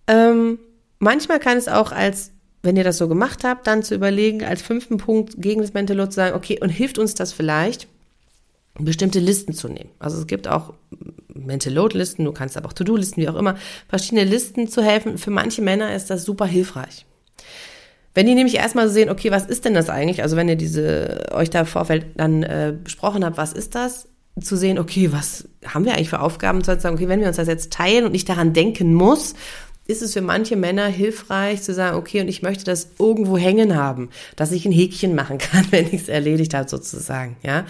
Ähm, 0.07 0.59
manchmal 0.99 1.39
kann 1.39 1.57
es 1.57 1.67
auch 1.67 1.91
als, 1.91 2.31
wenn 2.63 2.75
ihr 2.75 2.83
das 2.83 2.97
so 2.97 3.07
gemacht 3.07 3.43
habt, 3.43 3.67
dann 3.67 3.83
zu 3.83 3.95
überlegen, 3.95 4.43
als 4.43 4.61
fünften 4.61 4.97
Punkt 4.97 5.35
gegen 5.37 5.61
das 5.61 5.73
Mental 5.73 5.97
Load 5.97 6.11
zu 6.11 6.15
sagen, 6.15 6.35
okay, 6.35 6.59
und 6.61 6.69
hilft 6.69 6.97
uns 6.97 7.13
das 7.13 7.33
vielleicht, 7.33 7.87
bestimmte 8.75 9.19
Listen 9.19 9.53
zu 9.53 9.67
nehmen. 9.67 9.89
Also 9.99 10.17
es 10.17 10.27
gibt 10.27 10.47
auch 10.47 10.73
Mental 11.33 11.73
Load 11.73 11.97
Listen, 11.97 12.25
du 12.25 12.31
kannst 12.31 12.57
aber 12.57 12.67
auch 12.67 12.73
To-Do-Listen, 12.73 13.21
wie 13.21 13.29
auch 13.29 13.35
immer, 13.35 13.55
verschiedene 13.87 14.23
Listen 14.23 14.67
zu 14.67 14.83
helfen. 14.83 15.17
Für 15.17 15.31
manche 15.31 15.61
Männer 15.61 15.95
ist 15.95 16.09
das 16.09 16.23
super 16.23 16.45
hilfreich. 16.45 17.05
Wenn 18.13 18.27
die 18.27 18.35
nämlich 18.35 18.55
erstmal 18.55 18.89
sehen, 18.89 19.09
okay, 19.09 19.31
was 19.31 19.45
ist 19.45 19.63
denn 19.65 19.73
das 19.73 19.89
eigentlich? 19.89 20.21
Also 20.21 20.35
wenn 20.35 20.49
ihr 20.49 20.57
diese 20.57 21.27
euch 21.31 21.49
da 21.49 21.63
Vorfeld 21.63 22.07
dann 22.15 22.43
äh, 22.43 22.73
besprochen 22.83 23.23
habt, 23.23 23.37
was 23.37 23.53
ist 23.53 23.75
das? 23.75 24.09
Zu 24.39 24.55
sehen, 24.55 24.79
okay, 24.79 25.11
was 25.11 25.47
haben 25.65 25.85
wir 25.85 25.93
eigentlich 25.93 26.09
für 26.09 26.19
Aufgaben? 26.19 26.63
Zu 26.63 26.77
sagen, 26.79 26.95
okay, 26.95 27.07
wenn 27.07 27.21
wir 27.21 27.27
uns 27.27 27.37
das 27.37 27.47
jetzt 27.47 27.71
teilen 27.71 28.05
und 28.05 28.11
nicht 28.11 28.27
daran 28.27 28.53
denken 28.53 28.93
muss, 28.93 29.33
ist 29.91 30.01
es 30.01 30.13
für 30.13 30.21
manche 30.21 30.55
Männer 30.55 30.87
hilfreich 30.87 31.61
zu 31.61 31.73
sagen, 31.73 31.97
okay, 31.97 32.21
und 32.21 32.27
ich 32.27 32.41
möchte 32.41 32.63
das 32.63 32.89
irgendwo 32.97 33.37
hängen 33.37 33.75
haben, 33.75 34.09
dass 34.35 34.51
ich 34.51 34.65
ein 34.65 34.71
Häkchen 34.71 35.13
machen 35.13 35.37
kann, 35.37 35.67
wenn 35.71 35.87
ich 35.87 36.03
es 36.03 36.09
erledigt 36.09 36.53
habe, 36.53 36.69
sozusagen. 36.69 37.35
Ja, 37.43 37.65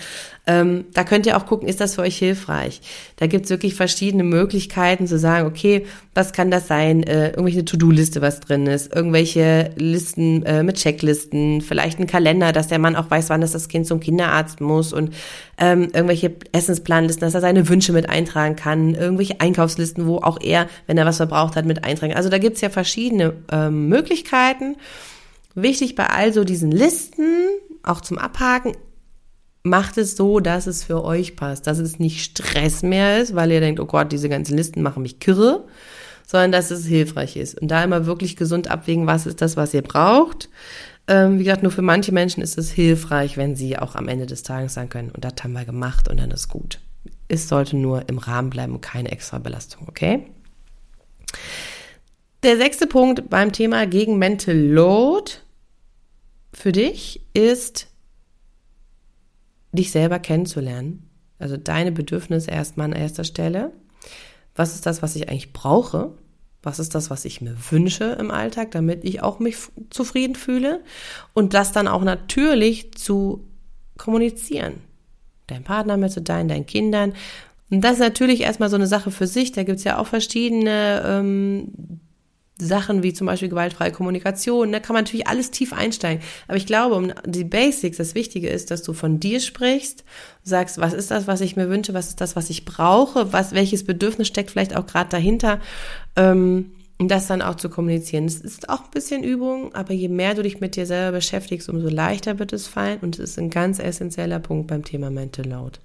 ähm, 0.47 0.85
da 0.93 1.03
könnt 1.03 1.27
ihr 1.27 1.37
auch 1.37 1.45
gucken, 1.45 1.67
ist 1.67 1.81
das 1.81 1.95
für 1.95 2.01
euch 2.01 2.17
hilfreich? 2.17 2.81
Da 3.17 3.27
gibt 3.27 3.45
es 3.45 3.51
wirklich 3.51 3.75
verschiedene 3.75 4.23
Möglichkeiten 4.23 5.05
zu 5.05 5.19
sagen, 5.19 5.47
okay, 5.47 5.85
was 6.15 6.33
kann 6.33 6.49
das 6.49 6.67
sein? 6.67 7.03
Äh, 7.03 7.29
irgendwelche 7.29 7.63
To-Do-Liste, 7.63 8.21
was 8.21 8.39
drin 8.39 8.65
ist, 8.65 8.93
irgendwelche 8.93 9.71
Listen 9.75 10.43
äh, 10.43 10.63
mit 10.63 10.77
Checklisten, 10.77 11.61
vielleicht 11.61 11.99
ein 11.99 12.07
Kalender, 12.07 12.51
dass 12.51 12.67
der 12.67 12.79
Mann 12.79 12.95
auch 12.95 13.09
weiß, 13.09 13.29
wann 13.29 13.41
das, 13.41 13.51
das 13.51 13.67
Kind 13.67 13.85
zum 13.85 13.99
Kinderarzt 13.99 14.61
muss 14.61 14.93
und 14.93 15.13
ähm, 15.59 15.89
irgendwelche 15.93 16.33
Essensplanlisten, 16.51 17.21
dass 17.21 17.35
er 17.35 17.41
seine 17.41 17.69
Wünsche 17.69 17.93
mit 17.93 18.09
eintragen 18.09 18.55
kann, 18.55 18.95
irgendwelche 18.95 19.39
Einkaufslisten, 19.39 20.07
wo 20.07 20.17
auch 20.17 20.39
er, 20.41 20.67
wenn 20.87 20.97
er 20.97 21.05
was 21.05 21.17
verbraucht 21.17 21.55
hat, 21.55 21.65
mit 21.65 21.83
eintragen. 21.83 22.10
Also 22.15 22.29
da 22.29 22.37
gibt 22.37 22.55
es 22.55 22.61
ja 22.61 22.69
verschiedene 22.69 23.33
ähm, 23.51 23.87
Möglichkeiten. 23.87 24.75
Wichtig 25.55 25.95
bei 25.95 26.07
also 26.07 26.43
diesen 26.43 26.71
Listen, 26.71 27.47
auch 27.83 28.01
zum 28.01 28.17
Abhaken, 28.17 28.73
macht 29.63 29.97
es 29.97 30.15
so, 30.15 30.39
dass 30.39 30.67
es 30.67 30.83
für 30.83 31.03
euch 31.03 31.35
passt, 31.35 31.67
dass 31.67 31.77
es 31.77 31.99
nicht 31.99 32.23
Stress 32.23 32.83
mehr 32.83 33.19
ist, 33.19 33.35
weil 33.35 33.51
ihr 33.51 33.59
denkt, 33.59 33.79
oh 33.79 33.85
Gott, 33.85 34.11
diese 34.11 34.29
ganzen 34.29 34.57
Listen 34.57 34.81
machen 34.81 35.03
mich 35.03 35.19
kirre, 35.19 35.65
sondern 36.25 36.51
dass 36.51 36.71
es 36.71 36.85
hilfreich 36.85 37.35
ist. 37.35 37.59
Und 37.59 37.69
da 37.69 37.83
immer 37.83 38.05
wirklich 38.05 38.35
gesund 38.35 38.69
abwägen, 38.69 39.07
was 39.07 39.25
ist 39.25 39.41
das, 39.41 39.57
was 39.57 39.73
ihr 39.73 39.81
braucht. 39.81 40.49
Ähm, 41.07 41.39
wie 41.39 41.43
gesagt, 41.43 41.63
nur 41.63 41.71
für 41.71 41.81
manche 41.81 42.11
Menschen 42.11 42.41
ist 42.41 42.57
es 42.57 42.71
hilfreich, 42.71 43.37
wenn 43.37 43.55
sie 43.55 43.77
auch 43.77 43.95
am 43.95 44.07
Ende 44.07 44.25
des 44.25 44.43
Tages 44.43 44.75
sagen 44.75 44.89
können, 44.89 45.11
und 45.11 45.23
das 45.23 45.33
haben 45.43 45.53
wir 45.53 45.65
gemacht 45.65 46.07
und 46.07 46.19
dann 46.19 46.31
ist 46.31 46.47
gut. 46.47 46.79
Es 47.27 47.47
sollte 47.47 47.75
nur 47.75 48.07
im 48.09 48.17
Rahmen 48.17 48.49
bleiben 48.49 48.81
keine 48.81 49.11
extra 49.11 49.39
Belastung, 49.39 49.87
okay? 49.87 50.27
Der 52.43 52.57
sechste 52.57 52.87
Punkt 52.87 53.29
beim 53.29 53.51
Thema 53.51 53.85
gegen 53.85 54.17
Mental 54.17 54.57
Load 54.57 55.33
für 56.53 56.71
dich 56.71 57.21
ist, 57.33 57.87
dich 59.71 59.91
selber 59.91 60.17
kennenzulernen. 60.17 61.07
Also 61.37 61.57
deine 61.57 61.91
Bedürfnisse 61.91 62.49
erstmal 62.49 62.85
an 62.85 62.93
erster 62.93 63.23
Stelle. 63.23 63.71
Was 64.55 64.73
ist 64.73 64.87
das, 64.87 65.03
was 65.03 65.15
ich 65.15 65.29
eigentlich 65.29 65.53
brauche? 65.53 66.13
Was 66.63 66.79
ist 66.79 66.95
das, 66.95 67.09
was 67.11 67.25
ich 67.25 67.41
mir 67.41 67.55
wünsche 67.69 68.05
im 68.19 68.31
Alltag, 68.31 68.71
damit 68.71 69.03
ich 69.03 69.21
auch 69.21 69.39
mich 69.39 69.57
zufrieden 69.91 70.35
fühle? 70.35 70.83
Und 71.33 71.53
das 71.53 71.71
dann 71.71 71.87
auch 71.87 72.03
natürlich 72.03 72.91
zu 72.93 73.47
kommunizieren. 73.97 74.75
Dein 75.45 75.63
Partner 75.63 75.97
mit 75.97 76.11
zu 76.11 76.21
deinen, 76.21 76.49
deinen 76.49 76.65
Kindern. 76.65 77.13
Und 77.69 77.81
das 77.81 77.93
ist 77.93 77.99
natürlich 77.99 78.41
erstmal 78.41 78.69
so 78.69 78.75
eine 78.75 78.87
Sache 78.87 79.11
für 79.11 79.27
sich. 79.27 79.51
Da 79.51 79.63
gibt's 79.63 79.83
ja 79.83 79.97
auch 79.99 80.07
verschiedene 80.07 81.03
ähm, 81.05 81.99
Sachen 82.65 83.03
wie 83.03 83.13
zum 83.13 83.27
Beispiel 83.27 83.49
gewaltfreie 83.49 83.91
Kommunikation, 83.91 84.71
da 84.71 84.79
kann 84.79 84.93
man 84.93 85.03
natürlich 85.03 85.27
alles 85.27 85.51
tief 85.51 85.73
einsteigen. 85.73 86.23
Aber 86.47 86.57
ich 86.57 86.65
glaube, 86.65 86.95
um 86.95 87.11
die 87.25 87.43
Basics, 87.43 87.97
das 87.97 88.15
Wichtige 88.15 88.49
ist, 88.49 88.71
dass 88.71 88.83
du 88.83 88.93
von 88.93 89.19
dir 89.19 89.39
sprichst, 89.39 90.03
sagst, 90.43 90.79
was 90.79 90.93
ist 90.93 91.11
das, 91.11 91.27
was 91.27 91.41
ich 91.41 91.55
mir 91.55 91.69
wünsche, 91.69 91.93
was 91.93 92.09
ist 92.09 92.21
das, 92.21 92.35
was 92.35 92.49
ich 92.49 92.65
brauche, 92.65 93.33
was, 93.33 93.53
welches 93.53 93.85
Bedürfnis 93.85 94.27
steckt 94.27 94.51
vielleicht 94.51 94.75
auch 94.75 94.85
gerade 94.85 95.09
dahinter, 95.09 95.59
ähm, 96.15 96.71
das 96.99 97.27
dann 97.27 97.41
auch 97.41 97.55
zu 97.55 97.69
kommunizieren. 97.69 98.25
Es 98.25 98.39
ist 98.39 98.69
auch 98.69 98.83
ein 98.83 98.91
bisschen 98.91 99.23
Übung, 99.23 99.73
aber 99.73 99.93
je 99.93 100.07
mehr 100.07 100.35
du 100.35 100.43
dich 100.43 100.59
mit 100.59 100.75
dir 100.75 100.85
selber 100.85 101.17
beschäftigst, 101.17 101.69
umso 101.69 101.89
leichter 101.89 102.39
wird 102.39 102.53
es 102.53 102.67
fallen 102.67 102.99
und 103.01 103.17
es 103.17 103.31
ist 103.31 103.39
ein 103.39 103.49
ganz 103.49 103.79
essentieller 103.79 104.39
Punkt 104.39 104.67
beim 104.67 104.83
Thema 104.83 105.09
Mental 105.09 105.45
Load. 105.45 105.79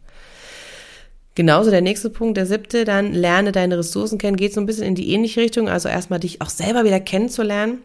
Genauso 1.36 1.70
der 1.70 1.82
nächste 1.82 2.08
Punkt, 2.08 2.38
der 2.38 2.46
siebte, 2.46 2.86
dann 2.86 3.12
lerne 3.12 3.52
deine 3.52 3.78
Ressourcen 3.78 4.16
kennen, 4.16 4.38
geht 4.38 4.54
so 4.54 4.60
ein 4.60 4.64
bisschen 4.64 4.84
in 4.84 4.94
die 4.94 5.12
ähnliche 5.12 5.42
Richtung. 5.42 5.68
Also 5.68 5.90
erstmal 5.90 6.18
dich 6.18 6.40
auch 6.40 6.48
selber 6.48 6.84
wieder 6.84 6.98
kennenzulernen. 6.98 7.82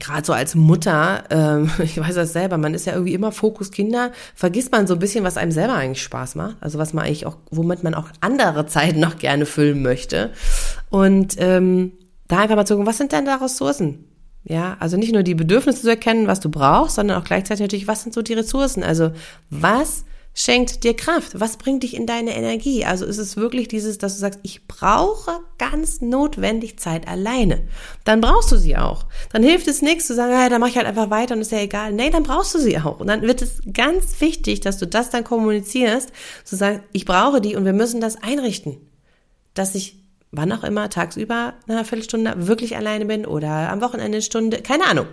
gerade 0.00 0.24
so 0.24 0.32
als 0.32 0.54
Mutter, 0.54 1.24
ähm, 1.28 1.70
ich 1.84 2.00
weiß 2.00 2.14
das 2.14 2.32
selber, 2.32 2.56
man 2.56 2.72
ist 2.72 2.86
ja 2.86 2.94
irgendwie 2.94 3.12
immer 3.12 3.32
Fokus 3.32 3.70
Kinder, 3.70 4.12
vergisst 4.34 4.72
man 4.72 4.86
so 4.86 4.94
ein 4.94 4.98
bisschen, 4.98 5.24
was 5.24 5.36
einem 5.36 5.52
selber 5.52 5.74
eigentlich 5.74 6.02
Spaß 6.02 6.36
macht, 6.36 6.56
also 6.60 6.78
was 6.78 6.94
man 6.94 7.04
eigentlich 7.04 7.26
auch, 7.26 7.36
womit 7.50 7.84
man 7.84 7.94
auch 7.94 8.08
andere 8.22 8.66
Zeiten 8.66 8.98
noch 8.98 9.18
gerne 9.18 9.44
füllen 9.44 9.82
möchte. 9.82 10.30
Und 10.88 11.36
ähm, 11.38 11.92
da 12.28 12.40
einfach 12.40 12.56
mal 12.56 12.64
zu 12.64 12.74
gucken, 12.74 12.86
was 12.86 12.96
sind 12.96 13.12
denn 13.12 13.26
da 13.26 13.36
Ressourcen? 13.36 14.06
Ja, 14.42 14.78
also 14.80 14.96
nicht 14.96 15.12
nur 15.12 15.22
die 15.22 15.34
Bedürfnisse 15.34 15.82
zu 15.82 15.90
erkennen, 15.90 16.28
was 16.28 16.40
du 16.40 16.48
brauchst, 16.48 16.96
sondern 16.96 17.20
auch 17.20 17.24
gleichzeitig 17.24 17.60
natürlich, 17.60 17.88
was 17.88 18.02
sind 18.02 18.14
so 18.14 18.22
die 18.22 18.32
Ressourcen? 18.32 18.82
Also 18.82 19.10
was 19.50 20.04
schenkt 20.34 20.82
dir 20.82 20.94
Kraft? 20.94 21.38
Was 21.40 21.56
bringt 21.56 21.84
dich 21.84 21.94
in 21.94 22.06
deine 22.06 22.36
Energie? 22.36 22.84
Also 22.84 23.06
ist 23.06 23.18
es 23.18 23.36
wirklich 23.36 23.68
dieses, 23.68 23.98
dass 23.98 24.14
du 24.14 24.20
sagst, 24.20 24.40
ich 24.42 24.66
brauche 24.66 25.40
ganz 25.58 26.00
notwendig 26.00 26.78
Zeit 26.78 27.06
alleine. 27.08 27.66
Dann 28.02 28.20
brauchst 28.20 28.50
du 28.50 28.56
sie 28.56 28.76
auch. 28.76 29.06
Dann 29.32 29.44
hilft 29.44 29.68
es 29.68 29.80
nichts 29.80 30.08
zu 30.08 30.14
sagen, 30.14 30.32
ja, 30.32 30.48
dann 30.48 30.60
mach 30.60 30.68
ich 30.68 30.76
halt 30.76 30.86
einfach 30.86 31.10
weiter 31.10 31.34
und 31.34 31.40
ist 31.40 31.52
ja 31.52 31.60
egal. 31.60 31.92
Nee, 31.92 32.10
dann 32.10 32.24
brauchst 32.24 32.54
du 32.54 32.58
sie 32.58 32.78
auch. 32.78 32.98
Und 32.98 33.06
dann 33.06 33.22
wird 33.22 33.40
es 33.40 33.62
ganz 33.72 34.20
wichtig, 34.20 34.60
dass 34.60 34.78
du 34.78 34.86
das 34.86 35.10
dann 35.10 35.24
kommunizierst, 35.24 36.10
zu 36.44 36.56
sagen, 36.56 36.82
ich 36.92 37.04
brauche 37.04 37.40
die 37.40 37.54
und 37.54 37.64
wir 37.64 37.72
müssen 37.72 38.00
das 38.00 38.16
einrichten. 38.16 38.76
Dass 39.54 39.74
ich 39.76 40.00
wann 40.36 40.50
auch 40.50 40.64
immer, 40.64 40.90
tagsüber 40.90 41.54
eine 41.68 41.84
Viertelstunde 41.84 42.34
wirklich 42.48 42.76
alleine 42.76 43.06
bin 43.06 43.24
oder 43.24 43.70
am 43.70 43.80
Wochenende 43.80 44.16
eine 44.16 44.22
Stunde, 44.22 44.62
keine 44.62 44.84
Ahnung 44.86 45.06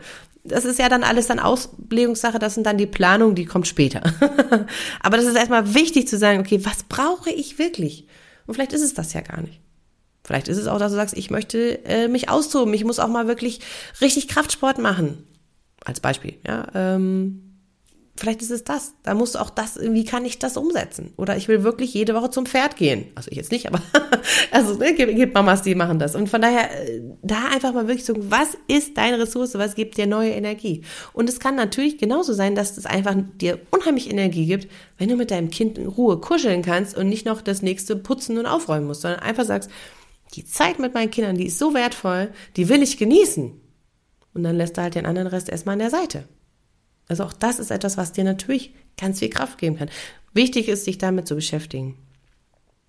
das 0.44 0.66
ist 0.66 0.80
ja 0.80 0.90
dann 0.90 1.04
alles 1.04 1.28
dann 1.28 1.40
Auslegungssache, 1.40 2.40
das 2.40 2.56
sind 2.56 2.66
dann 2.66 2.78
die 2.78 2.88
Planungen, 2.88 3.36
die 3.36 3.46
kommt 3.46 3.68
später. 3.68 4.02
Aber 5.02 5.18
das 5.18 5.26
ist 5.26 5.36
erstmal 5.36 5.74
wichtig 5.74 6.08
zu 6.08 6.18
sagen, 6.18 6.40
okay, 6.40 6.64
was 6.64 6.84
brauche 6.84 7.30
ich 7.30 7.60
wirklich? 7.60 8.08
Und 8.48 8.56
vielleicht 8.56 8.74
ist 8.74 8.82
es 8.82 8.94
das 8.94 9.14
ja 9.14 9.22
gar 9.22 9.42
nicht. 9.42 9.60
Vielleicht 10.24 10.48
ist 10.48 10.58
es 10.58 10.68
auch, 10.68 10.80
dass 10.80 10.92
du 10.92 10.96
sagst, 10.96 11.18
ich 11.18 11.30
möchte 11.30 11.84
äh, 11.86 12.08
mich 12.08 12.30
austoben, 12.30 12.74
ich 12.74 12.84
muss 12.84 13.00
auch 13.00 13.08
mal 13.08 13.28
wirklich 13.28 13.60
richtig 14.02 14.28
Kraftsport 14.28 14.78
machen. 14.78 15.24
Als 15.84 16.00
Beispiel, 16.00 16.38
ja. 16.46 16.68
Ähm, 16.76 17.51
Vielleicht 18.22 18.44
ist 18.44 18.52
es 18.52 18.64
das. 18.64 18.94
Da 19.02 19.16
musst 19.16 19.34
du 19.34 19.40
auch 19.40 19.50
das, 19.50 19.80
wie 19.82 20.06
kann 20.06 20.26
ich 20.26 20.38
das 20.38 20.56
umsetzen? 20.56 21.12
Oder 21.18 21.38
ich 21.38 21.48
will 21.48 21.64
wirklich 21.64 21.92
jede 21.96 22.14
Woche 22.14 22.30
zum 22.30 22.46
Pferd 22.46 22.76
gehen. 22.76 23.06
Also 23.16 23.32
ich 23.32 23.38
jetzt 23.38 23.52
nicht, 23.52 23.66
aber 23.66 23.82
also 24.52 24.76
ne, 24.76 24.94
gibt, 24.94 25.16
gibt 25.16 25.34
Mamas, 25.34 25.64
die 25.64 25.74
machen 25.74 25.98
das. 25.98 26.14
Und 26.14 26.30
von 26.30 26.40
daher, 26.40 26.70
äh, 26.88 27.02
da 27.24 27.48
einfach 27.52 27.74
mal 27.74 27.88
wirklich 27.88 28.06
so, 28.06 28.14
was 28.16 28.50
ist 28.68 28.96
deine 28.96 29.18
Ressource? 29.18 29.56
Was 29.56 29.74
gibt 29.74 29.98
dir 29.98 30.06
neue 30.06 30.30
Energie? 30.34 30.84
Und 31.14 31.30
es 31.30 31.40
kann 31.40 31.56
natürlich 31.56 31.98
genauso 31.98 32.34
sein, 32.34 32.54
dass 32.54 32.78
es 32.78 32.86
einfach 32.86 33.16
dir 33.40 33.58
unheimlich 33.72 34.12
Energie 34.12 34.46
gibt, 34.46 34.68
wenn 35.00 35.10
du 35.10 35.16
mit 35.16 35.32
deinem 35.32 35.50
Kind 35.50 35.80
in 35.80 35.88
Ruhe 35.88 36.20
kuscheln 36.20 36.62
kannst 36.62 36.96
und 36.96 37.10
nicht 37.10 37.26
noch 37.26 37.42
das 37.42 37.64
nächste 37.64 37.96
putzen 37.96 38.38
und 38.38 38.46
aufräumen 38.46 38.86
musst, 38.86 39.02
sondern 39.02 39.22
einfach 39.22 39.46
sagst, 39.46 39.72
die 40.36 40.46
Zeit 40.46 40.78
mit 40.78 40.94
meinen 40.94 41.10
Kindern, 41.10 41.38
die 41.38 41.48
ist 41.48 41.58
so 41.58 41.74
wertvoll, 41.74 42.30
die 42.56 42.70
will 42.70 42.84
ich 42.84 43.00
genießen. 43.00 43.60
Und 44.36 44.44
dann 44.44 44.58
lässt 44.58 44.78
du 44.78 44.84
halt 44.84 44.94
den 44.94 45.08
anderen 45.08 45.28
Rest 45.28 45.50
erstmal 45.50 45.74
an 45.74 45.80
der 45.80 45.90
Seite. 45.90 46.26
Also 47.08 47.24
auch 47.24 47.34
das 47.34 47.60
ist 47.60 47.72
etwas, 47.72 47.98
was 47.98 48.14
dir 48.14 48.24
natürlich 48.24 48.74
ganz 48.98 49.20
viel 49.20 49.30
Kraft 49.30 49.58
geben 49.58 49.78
kann. 49.78 49.90
Wichtig 50.34 50.70
ist, 50.70 50.86
sich 50.86 50.98
damit 50.98 51.28
zu 51.28 51.36
beschäftigen. 51.36 51.98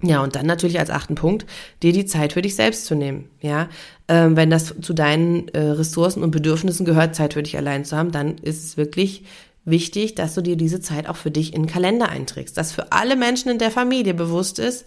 Ja, 0.03 0.23
und 0.23 0.35
dann 0.35 0.47
natürlich 0.47 0.81
als 0.81 0.91
achten 0.91 1.15
Punkt, 1.15 1.47
dir 1.83 1.93
die 1.93 2.07
Zeit 2.07 2.33
für 2.33 2.43
dich 2.43 2.57
selbst 2.57 2.87
zu 2.87 2.97
nehmen. 2.97 3.29
Ja, 3.41 3.69
ähm, 4.09 4.37
wenn 4.37 4.51
das 4.51 4.75
zu 4.81 4.95
deinen 4.95 5.49
äh, 5.49 5.61
Ressourcen 5.61 6.25
und 6.25 6.33
Bedürfnissen 6.33 6.85
gehört, 6.85 7.15
Zeit 7.15 7.35
für 7.35 7.43
dich 7.43 7.57
allein 7.57 7.85
zu 7.85 7.97
haben, 7.97 8.11
dann 8.11 8.39
ist 8.39 8.65
es 8.65 8.77
wirklich 8.77 9.25
wichtig, 9.65 10.17
dass 10.17 10.35
du 10.35 10.41
dir 10.41 10.57
diese 10.57 10.81
Zeit 10.81 11.09
auch 11.09 11.17
für 11.17 11.31
dich 11.31 11.55
in 11.55 11.63
den 11.63 11.71
Kalender 11.71 12.09
einträgst. 12.09 12.57
Dass 12.57 12.73
für 12.73 12.91
alle 12.91 13.15
Menschen 13.15 13.51
in 13.51 13.59
der 13.59 13.71
Familie 13.71 14.15
bewusst 14.15 14.59
ist 14.59 14.87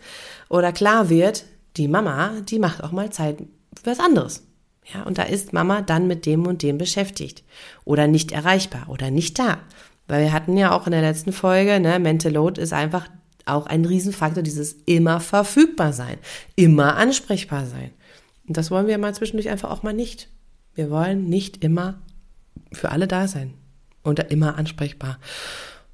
oder 0.49 0.73
klar 0.73 1.09
wird, 1.09 1.45
die 1.77 1.87
Mama, 1.87 2.33
die 2.49 2.59
macht 2.59 2.83
auch 2.83 2.91
mal 2.91 3.09
Zeit 3.09 3.37
für 3.39 3.85
was 3.85 3.99
anderes. 3.99 4.43
Ja, 4.93 5.03
und 5.03 5.17
da 5.17 5.23
ist 5.23 5.53
Mama 5.53 5.81
dann 5.81 6.07
mit 6.07 6.25
dem 6.25 6.45
und 6.45 6.61
dem 6.61 6.77
beschäftigt 6.77 7.43
oder 7.85 8.07
nicht 8.07 8.31
erreichbar 8.31 8.85
oder 8.87 9.09
nicht 9.09 9.39
da. 9.39 9.59
Weil 10.07 10.25
wir 10.25 10.33
hatten 10.33 10.57
ja 10.57 10.71
auch 10.71 10.85
in 10.85 10.91
der 10.91 11.01
letzten 11.01 11.31
Folge, 11.31 11.79
ne, 11.79 11.99
Mental 11.99 12.31
Load 12.31 12.61
ist 12.61 12.73
einfach 12.73 13.07
auch 13.45 13.65
ein 13.67 13.85
Riesenfaktor, 13.85 14.43
dieses 14.43 14.73
immer 14.85 15.19
verfügbar 15.19 15.93
sein, 15.93 16.17
immer 16.55 16.95
ansprechbar 16.97 17.65
sein. 17.65 17.91
Und 18.47 18.57
das 18.57 18.69
wollen 18.69 18.87
wir 18.87 18.97
mal 18.97 19.15
zwischendurch 19.15 19.49
einfach 19.49 19.71
auch 19.71 19.83
mal 19.83 19.93
nicht. 19.93 20.29
Wir 20.75 20.91
wollen 20.91 21.29
nicht 21.29 21.63
immer 21.63 22.01
für 22.71 22.91
alle 22.91 23.07
da 23.07 23.27
sein 23.27 23.53
und 24.03 24.19
immer 24.31 24.57
ansprechbar. 24.57 25.19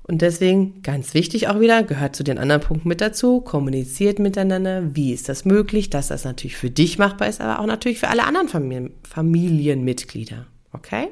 Und 0.03 0.21
deswegen, 0.21 0.81
ganz 0.81 1.13
wichtig 1.13 1.47
auch 1.47 1.59
wieder, 1.59 1.83
gehört 1.83 2.15
zu 2.15 2.23
den 2.23 2.37
anderen 2.37 2.61
Punkten 2.61 2.89
mit 2.89 3.01
dazu, 3.01 3.39
kommuniziert 3.41 4.19
miteinander, 4.19 4.95
wie 4.95 5.13
ist 5.13 5.29
das 5.29 5.45
möglich, 5.45 5.89
dass 5.89 6.07
das 6.07 6.25
natürlich 6.25 6.57
für 6.57 6.71
dich 6.71 6.97
machbar 6.97 7.27
ist, 7.27 7.39
aber 7.39 7.59
auch 7.59 7.65
natürlich 7.65 7.99
für 7.99 8.07
alle 8.07 8.25
anderen 8.25 8.47
Familien, 8.47 8.91
Familienmitglieder. 9.07 10.47
Okay? 10.73 11.09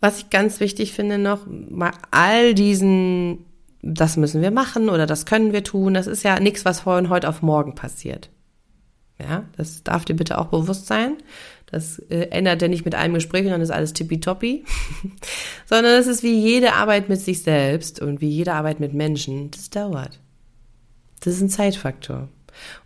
Was 0.00 0.18
ich 0.18 0.30
ganz 0.30 0.60
wichtig 0.60 0.92
finde 0.92 1.16
noch, 1.16 1.46
bei 1.46 1.90
all 2.10 2.52
diesen, 2.52 3.46
das 3.80 4.18
müssen 4.18 4.42
wir 4.42 4.50
machen 4.50 4.90
oder 4.90 5.06
das 5.06 5.24
können 5.24 5.54
wir 5.54 5.64
tun, 5.64 5.94
das 5.94 6.06
ist 6.06 6.24
ja 6.24 6.38
nichts, 6.40 6.66
was 6.66 6.80
von 6.80 7.08
heute 7.08 7.28
auf 7.28 7.40
morgen 7.40 7.74
passiert. 7.74 8.28
Ja, 9.18 9.44
das 9.56 9.82
darf 9.82 10.04
dir 10.04 10.14
bitte 10.14 10.38
auch 10.38 10.46
bewusst 10.46 10.86
sein. 10.86 11.16
Das 11.74 11.98
äh, 12.08 12.28
ändert 12.30 12.62
ja 12.62 12.68
nicht 12.68 12.84
mit 12.84 12.94
einem 12.94 13.14
Gespräch 13.14 13.44
und 13.44 13.50
dann 13.50 13.60
ist 13.60 13.72
alles 13.72 13.92
tippitoppi, 13.94 14.64
sondern 15.66 15.98
es 15.98 16.06
ist 16.06 16.22
wie 16.22 16.38
jede 16.38 16.74
Arbeit 16.74 17.08
mit 17.08 17.20
sich 17.20 17.42
selbst 17.42 18.00
und 18.00 18.20
wie 18.20 18.28
jede 18.28 18.52
Arbeit 18.52 18.78
mit 18.78 18.94
Menschen. 18.94 19.50
Das 19.50 19.70
dauert. 19.70 20.20
Das 21.20 21.34
ist 21.34 21.40
ein 21.40 21.48
Zeitfaktor. 21.48 22.28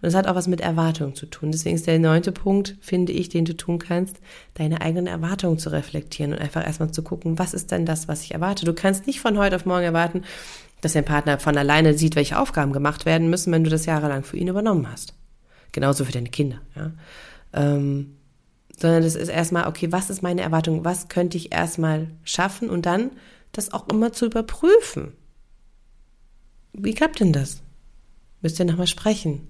Und 0.01 0.09
es 0.09 0.15
hat 0.15 0.27
auch 0.27 0.35
was 0.35 0.49
mit 0.49 0.63
Erwartungen 0.63 1.15
zu 1.15 1.27
tun. 1.27 1.53
Deswegen 1.53 1.77
ist 1.77 1.87
der 1.87 1.99
neunte 1.99 2.33
Punkt, 2.33 2.77
finde 2.81 3.13
ich, 3.13 3.29
den 3.29 3.45
du 3.45 3.55
tun 3.55 3.79
kannst, 3.79 4.21
deine 4.55 4.81
eigenen 4.81 5.07
Erwartungen 5.07 5.59
zu 5.59 5.71
reflektieren 5.71 6.33
und 6.33 6.39
einfach 6.39 6.65
erstmal 6.65 6.91
zu 6.91 7.03
gucken, 7.03 7.39
was 7.39 7.53
ist 7.53 7.71
denn 7.71 7.85
das, 7.85 8.09
was 8.09 8.23
ich 8.23 8.33
erwarte. 8.33 8.65
Du 8.65 8.73
kannst 8.73 9.07
nicht 9.07 9.21
von 9.21 9.37
heute 9.37 9.57
auf 9.57 9.67
morgen 9.67 9.85
erwarten, 9.85 10.23
dass 10.81 10.95
dein 10.95 11.05
Partner 11.05 11.39
von 11.39 11.59
alleine 11.59 11.93
sieht, 11.93 12.17
welche 12.17 12.39
Aufgaben 12.39 12.73
gemacht 12.73 13.05
werden 13.05 13.29
müssen, 13.29 13.53
wenn 13.53 13.65
du 13.65 13.71
das 13.71 13.85
jahrelang 13.85 14.23
für 14.23 14.39
ihn 14.39 14.49
übernommen 14.49 14.91
hast. 14.91 15.13
Genauso 15.73 16.07
für 16.07 16.13
deine 16.13 16.31
Kinder. 16.31 16.61
Ja? 16.75 16.93
Ähm, 17.53 18.15
sondern 18.81 19.03
das 19.03 19.15
ist 19.15 19.29
erstmal, 19.29 19.67
okay, 19.67 19.93
was 19.93 20.11
ist 20.11 20.23
meine 20.23 20.43
Erwartung? 20.43 20.85
Was 20.85 21.09
könnte 21.09 21.37
ich 21.37 21.53
erstmal 21.53 22.09
schaffen 22.25 22.71
und 22.71 22.87
dann 22.87 23.11
das 23.53 23.73
auch 23.73 23.89
immer 23.89 24.13
zu 24.13 24.27
überprüfen. 24.27 25.13
Wie 26.73 26.95
klappt 26.95 27.21
denn 27.21 27.33
das? 27.33 27.61
Müsst 28.41 28.59
ihr 28.59 28.65
nochmal 28.65 28.87
sprechen. 28.87 29.49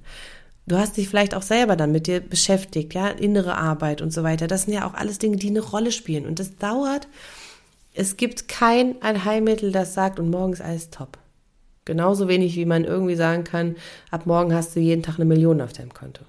Du 0.67 0.77
hast 0.77 0.97
dich 0.97 1.09
vielleicht 1.09 1.35
auch 1.35 1.43
selber 1.43 1.77
dann 1.77 1.93
mit 1.93 2.07
dir 2.07 2.21
beschäftigt, 2.21 2.95
ja, 2.95 3.09
innere 3.09 3.57
Arbeit 3.57 4.03
und 4.03 4.13
so 4.13 4.23
weiter. 4.23 4.47
Das 4.47 4.65
sind 4.65 4.75
ja 4.75 4.87
auch 4.87 4.95
alles 4.95 5.19
Dinge, 5.19 5.37
die 5.37 5.49
eine 5.49 5.61
Rolle 5.61 5.93
spielen. 5.93 6.27
Und 6.27 6.39
das 6.39 6.57
dauert. 6.57 7.09
Es 7.95 8.17
gibt 8.17 8.49
kein 8.49 9.01
Allheilmittel, 9.03 9.73
das 9.73 9.95
sagt, 9.95 10.21
und 10.21 10.31
morgen 10.31 10.53
ist 10.53 10.61
alles 10.61 10.91
top. 10.91 11.19
Genauso 11.85 12.29
wenig, 12.29 12.55
wie 12.57 12.67
man 12.67 12.85
irgendwie 12.85 13.17
sagen 13.17 13.45
kann, 13.45 13.77
ab 14.11 14.27
morgen 14.27 14.55
hast 14.55 14.77
du 14.77 14.81
jeden 14.81 15.03
Tag 15.03 15.17
eine 15.17 15.25
Million 15.25 15.63
auf 15.63 15.73
deinem 15.73 15.95
Konto. 15.95 16.23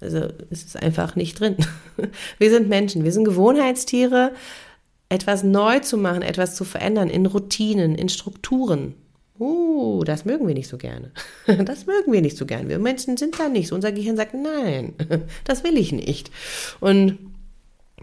Also 0.00 0.28
es 0.50 0.64
ist 0.64 0.82
einfach 0.82 1.16
nicht 1.16 1.40
drin. 1.40 1.56
Wir 2.38 2.50
sind 2.50 2.68
Menschen, 2.68 3.04
wir 3.04 3.12
sind 3.12 3.24
Gewohnheitstiere. 3.24 4.32
Etwas 5.08 5.44
neu 5.44 5.80
zu 5.80 5.96
machen, 5.96 6.22
etwas 6.22 6.56
zu 6.56 6.64
verändern 6.64 7.08
in 7.08 7.26
Routinen, 7.26 7.94
in 7.94 8.08
Strukturen. 8.08 8.94
Uh, 9.38 10.04
das 10.04 10.24
mögen 10.24 10.46
wir 10.46 10.54
nicht 10.54 10.68
so 10.68 10.78
gerne. 10.78 11.10
Das 11.64 11.86
mögen 11.86 12.12
wir 12.12 12.22
nicht 12.22 12.36
so 12.36 12.46
gerne. 12.46 12.68
Wir 12.68 12.78
Menschen 12.78 13.16
sind 13.16 13.38
da 13.38 13.48
nicht 13.48 13.68
so. 13.68 13.74
Unser 13.74 13.92
Gehirn 13.92 14.16
sagt, 14.16 14.34
nein, 14.34 14.94
das 15.44 15.64
will 15.64 15.76
ich 15.76 15.92
nicht. 15.92 16.30
Und 16.80 17.18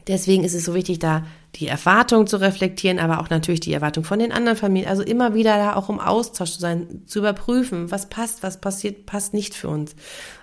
deswegen 0.07 0.43
ist 0.43 0.53
es 0.53 0.65
so 0.65 0.73
wichtig, 0.73 0.99
da 0.99 1.25
die 1.55 1.67
Erwartung 1.67 2.27
zu 2.27 2.37
reflektieren, 2.37 2.99
aber 2.99 3.19
auch 3.19 3.29
natürlich 3.29 3.59
die 3.59 3.73
Erwartung 3.73 4.03
von 4.03 4.19
den 4.19 4.31
anderen 4.31 4.57
Familien. 4.57 4.89
Also 4.89 5.03
immer 5.03 5.33
wieder 5.33 5.57
da 5.57 5.75
auch 5.75 5.89
im 5.89 5.99
Austausch 5.99 6.51
zu 6.51 6.59
sein, 6.59 7.03
zu 7.05 7.19
überprüfen, 7.19 7.91
was 7.91 8.09
passt, 8.09 8.43
was 8.43 8.61
passiert, 8.61 9.05
passt 9.05 9.33
nicht 9.33 9.53
für 9.53 9.67
uns. 9.67 9.95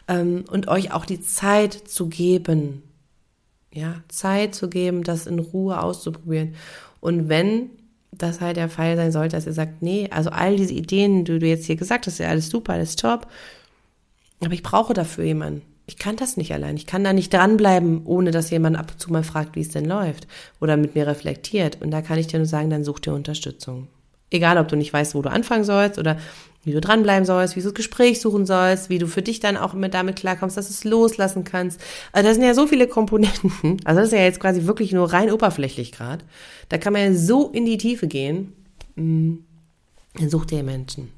Ähm, 0.06 0.44
und 0.50 0.68
euch 0.68 0.92
auch 0.92 1.06
die 1.06 1.20
Zeit 1.20 1.72
zu 1.72 2.08
geben. 2.08 2.82
Ja, 3.72 3.96
Zeit 4.08 4.54
zu 4.54 4.68
geben, 4.68 5.02
das 5.02 5.26
in 5.26 5.38
Ruhe 5.38 5.80
auszuprobieren. 5.82 6.54
Und 7.00 7.28
wenn 7.28 7.70
das 8.12 8.40
halt 8.40 8.56
der 8.56 8.68
Fall 8.68 8.96
sein 8.96 9.12
sollte, 9.12 9.36
dass 9.36 9.46
ihr 9.46 9.52
sagt, 9.52 9.82
nee, 9.82 10.08
also 10.10 10.30
all 10.30 10.56
diese 10.56 10.72
Ideen, 10.72 11.24
die 11.24 11.38
du 11.38 11.46
jetzt 11.46 11.66
hier 11.66 11.76
gesagt 11.76 12.06
hast, 12.06 12.14
ist 12.14 12.20
ja 12.20 12.28
alles 12.28 12.48
super, 12.48 12.72
alles 12.72 12.96
top. 12.96 13.28
Aber 14.40 14.52
ich 14.52 14.62
brauche 14.62 14.94
dafür 14.94 15.24
jemanden 15.24 15.62
ich 15.88 15.96
kann 15.96 16.16
das 16.16 16.36
nicht 16.36 16.52
allein. 16.52 16.76
Ich 16.76 16.84
kann 16.84 17.02
da 17.02 17.14
nicht 17.14 17.32
dranbleiben, 17.32 18.02
ohne 18.04 18.30
dass 18.30 18.50
jemand 18.50 18.76
ab 18.76 18.92
und 18.92 19.00
zu 19.00 19.10
mal 19.10 19.22
fragt, 19.22 19.56
wie 19.56 19.62
es 19.62 19.70
denn 19.70 19.86
läuft 19.86 20.28
oder 20.60 20.76
mit 20.76 20.94
mir 20.94 21.06
reflektiert. 21.06 21.80
Und 21.80 21.90
da 21.90 22.02
kann 22.02 22.18
ich 22.18 22.26
dir 22.26 22.36
nur 22.38 22.46
sagen, 22.46 22.68
dann 22.68 22.84
such 22.84 22.98
dir 23.00 23.14
Unterstützung. 23.14 23.88
Egal, 24.30 24.58
ob 24.58 24.68
du 24.68 24.76
nicht 24.76 24.92
weißt, 24.92 25.14
wo 25.14 25.22
du 25.22 25.30
anfangen 25.30 25.64
sollst 25.64 25.98
oder 25.98 26.18
wie 26.62 26.72
du 26.72 26.82
dranbleiben 26.82 27.24
sollst, 27.24 27.56
wie 27.56 27.60
du 27.60 27.68
das 27.68 27.74
Gespräch 27.74 28.20
suchen 28.20 28.44
sollst, 28.44 28.90
wie 28.90 28.98
du 28.98 29.06
für 29.06 29.22
dich 29.22 29.40
dann 29.40 29.56
auch 29.56 29.72
mit 29.72 29.94
damit 29.94 30.16
klarkommst, 30.16 30.58
dass 30.58 30.66
du 30.66 30.74
es 30.74 30.84
loslassen 30.84 31.44
kannst. 31.44 31.80
Also 32.12 32.28
das 32.28 32.36
sind 32.36 32.44
ja 32.44 32.52
so 32.52 32.66
viele 32.66 32.86
Komponenten. 32.86 33.78
Also 33.86 34.00
das 34.00 34.08
ist 34.08 34.14
ja 34.14 34.24
jetzt 34.24 34.40
quasi 34.40 34.66
wirklich 34.66 34.92
nur 34.92 35.10
rein 35.10 35.32
oberflächlich 35.32 35.92
gerade. 35.92 36.22
Da 36.68 36.76
kann 36.76 36.92
man 36.92 37.00
ja 37.00 37.14
so 37.18 37.48
in 37.48 37.64
die 37.64 37.78
Tiefe 37.78 38.08
gehen. 38.08 38.52
Mm. 38.94 39.36
Dann 40.18 40.28
such 40.28 40.44
dir 40.44 40.62
Menschen. 40.62 41.12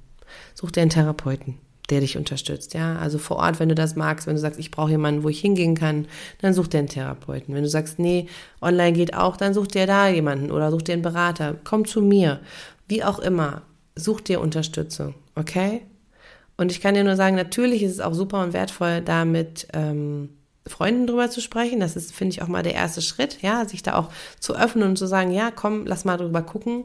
Such 0.55 0.71
dir 0.71 0.83
einen 0.83 0.91
Therapeuten 0.91 1.59
der 1.91 2.01
dich 2.01 2.17
unterstützt, 2.17 2.75
ja. 2.75 2.97
Also 2.97 3.19
vor 3.19 3.39
Ort, 3.39 3.61
wenn 3.61 3.69
du 3.69 3.75
das 3.75 3.97
magst, 3.97 4.27
wenn 4.27 4.37
du 4.37 4.41
sagst, 4.41 4.59
ich 4.59 4.71
brauche 4.71 4.91
jemanden, 4.91 5.23
wo 5.23 5.29
ich 5.29 5.41
hingehen 5.41 5.75
kann, 5.75 6.07
dann 6.41 6.55
such 6.55 6.69
dir 6.69 6.79
einen 6.79 6.89
Therapeuten. 6.89 7.55
Wenn 7.55 7.63
du 7.63 7.69
sagst, 7.69 7.99
nee, 7.99 8.27
online 8.63 8.93
geht 8.93 9.15
auch, 9.15 9.37
dann 9.37 9.55
such 9.55 9.67
dir 9.67 9.87
da 9.87 10.09
jemanden 10.09 10.51
oder 10.51 10.71
such 10.71 10.83
dir 10.83 10.93
einen 10.93 11.03
Berater. 11.03 11.57
Komm 11.65 11.85
zu 11.85 12.01
mir. 12.01 12.41
Wie 12.89 13.05
auch 13.05 13.19
immer, 13.19 13.63
such 13.97 14.21
dir 14.21 14.41
Unterstützung, 14.41 15.15
okay? 15.35 15.83
Und 16.57 16.71
ich 16.71 16.81
kann 16.81 16.95
dir 16.95 17.05
nur 17.05 17.17
sagen, 17.17 17.37
natürlich 17.37 17.83
ist 17.83 17.93
es 17.93 18.01
auch 18.01 18.15
super 18.15 18.43
und 18.43 18.53
wertvoll, 18.53 19.01
da 19.01 19.25
mit 19.25 19.67
ähm, 19.73 20.29
Freunden 20.67 21.07
drüber 21.07 21.31
zu 21.31 21.41
sprechen. 21.41 21.81
Das 21.81 21.97
ist, 21.97 22.13
finde 22.13 22.35
ich, 22.35 22.43
auch 22.43 22.49
mal 22.49 22.63
der 22.63 22.75
erste 22.75 23.03
Schritt, 23.03 23.41
ja, 23.43 23.67
sich 23.67 23.83
da 23.83 23.97
auch 23.97 24.11
zu 24.39 24.55
öffnen 24.57 24.91
und 24.91 24.97
zu 24.97 25.07
sagen, 25.07 25.31
ja, 25.33 25.51
komm, 25.51 25.87
lass 25.87 26.05
mal 26.05 26.19
drüber 26.19 26.43
gucken. 26.43 26.85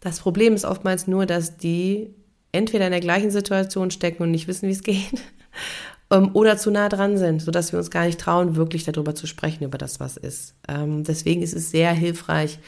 Das 0.00 0.20
Problem 0.20 0.54
ist 0.54 0.64
oftmals 0.64 1.06
nur, 1.06 1.26
dass 1.26 1.56
die 1.56 2.14
entweder 2.52 2.86
in 2.86 2.92
der 2.92 3.00
gleichen 3.00 3.30
Situation 3.30 3.90
stecken 3.90 4.22
und 4.22 4.30
nicht 4.30 4.48
wissen, 4.48 4.68
wie 4.68 4.72
es 4.72 4.82
geht, 4.82 5.22
ähm, 6.10 6.30
oder 6.34 6.56
zu 6.56 6.70
nah 6.70 6.88
dran 6.88 7.18
sind, 7.18 7.42
sodass 7.42 7.72
wir 7.72 7.78
uns 7.78 7.90
gar 7.90 8.06
nicht 8.06 8.20
trauen, 8.20 8.56
wirklich 8.56 8.84
darüber 8.84 9.14
zu 9.14 9.26
sprechen, 9.26 9.64
über 9.64 9.78
das, 9.78 10.00
was 10.00 10.16
ist. 10.16 10.54
Ähm, 10.68 11.04
deswegen 11.04 11.42
ist 11.42 11.54
es 11.54 11.70
sehr 11.70 11.92
hilfreich, 11.92 12.58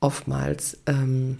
oftmals 0.00 0.78
ähm, 0.86 1.38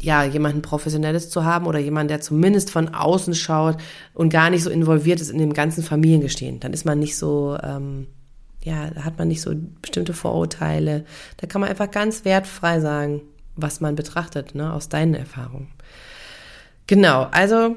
ja, 0.00 0.24
jemanden 0.24 0.62
Professionelles 0.62 1.30
zu 1.30 1.44
haben 1.44 1.66
oder 1.66 1.78
jemanden, 1.78 2.08
der 2.08 2.20
zumindest 2.20 2.70
von 2.70 2.94
außen 2.94 3.34
schaut 3.34 3.78
und 4.14 4.28
gar 4.28 4.50
nicht 4.50 4.62
so 4.62 4.70
involviert 4.70 5.20
ist 5.20 5.30
in 5.30 5.38
dem 5.38 5.52
ganzen 5.52 5.82
Familiengestehen. 5.82 6.60
Dann 6.60 6.72
ist 6.72 6.84
man 6.84 6.98
nicht 6.98 7.16
so, 7.16 7.56
ähm, 7.62 8.06
ja, 8.62 8.90
hat 9.02 9.18
man 9.18 9.28
nicht 9.28 9.40
so 9.40 9.54
bestimmte 9.80 10.12
Vorurteile. 10.12 11.04
Da 11.38 11.46
kann 11.46 11.60
man 11.60 11.70
einfach 11.70 11.90
ganz 11.90 12.24
wertfrei 12.24 12.80
sagen, 12.80 13.22
was 13.54 13.80
man 13.80 13.96
betrachtet, 13.96 14.54
ne, 14.54 14.72
aus 14.72 14.88
deinen 14.88 15.14
Erfahrungen. 15.14 15.68
Genau, 16.86 17.26
also 17.30 17.76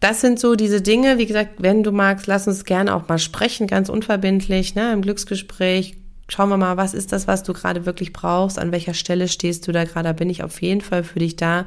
das 0.00 0.20
sind 0.20 0.38
so 0.38 0.54
diese 0.54 0.82
Dinge. 0.82 1.18
Wie 1.18 1.26
gesagt, 1.26 1.54
wenn 1.58 1.82
du 1.82 1.90
magst, 1.90 2.26
lass 2.26 2.46
uns 2.46 2.64
gerne 2.64 2.94
auch 2.94 3.08
mal 3.08 3.18
sprechen, 3.18 3.66
ganz 3.66 3.88
unverbindlich, 3.88 4.74
ne, 4.74 4.92
im 4.92 5.02
Glücksgespräch 5.02 5.96
schauen 6.28 6.48
wir 6.48 6.56
mal, 6.56 6.76
was 6.76 6.94
ist 6.94 7.12
das, 7.12 7.26
was 7.26 7.42
du 7.42 7.52
gerade 7.52 7.86
wirklich 7.86 8.12
brauchst, 8.12 8.58
an 8.58 8.72
welcher 8.72 8.94
Stelle 8.94 9.28
stehst 9.28 9.66
du 9.68 9.72
da 9.72 9.84
gerade, 9.84 10.14
bin 10.14 10.30
ich 10.30 10.42
auf 10.42 10.62
jeden 10.62 10.80
Fall 10.80 11.04
für 11.04 11.18
dich 11.18 11.36
da. 11.36 11.66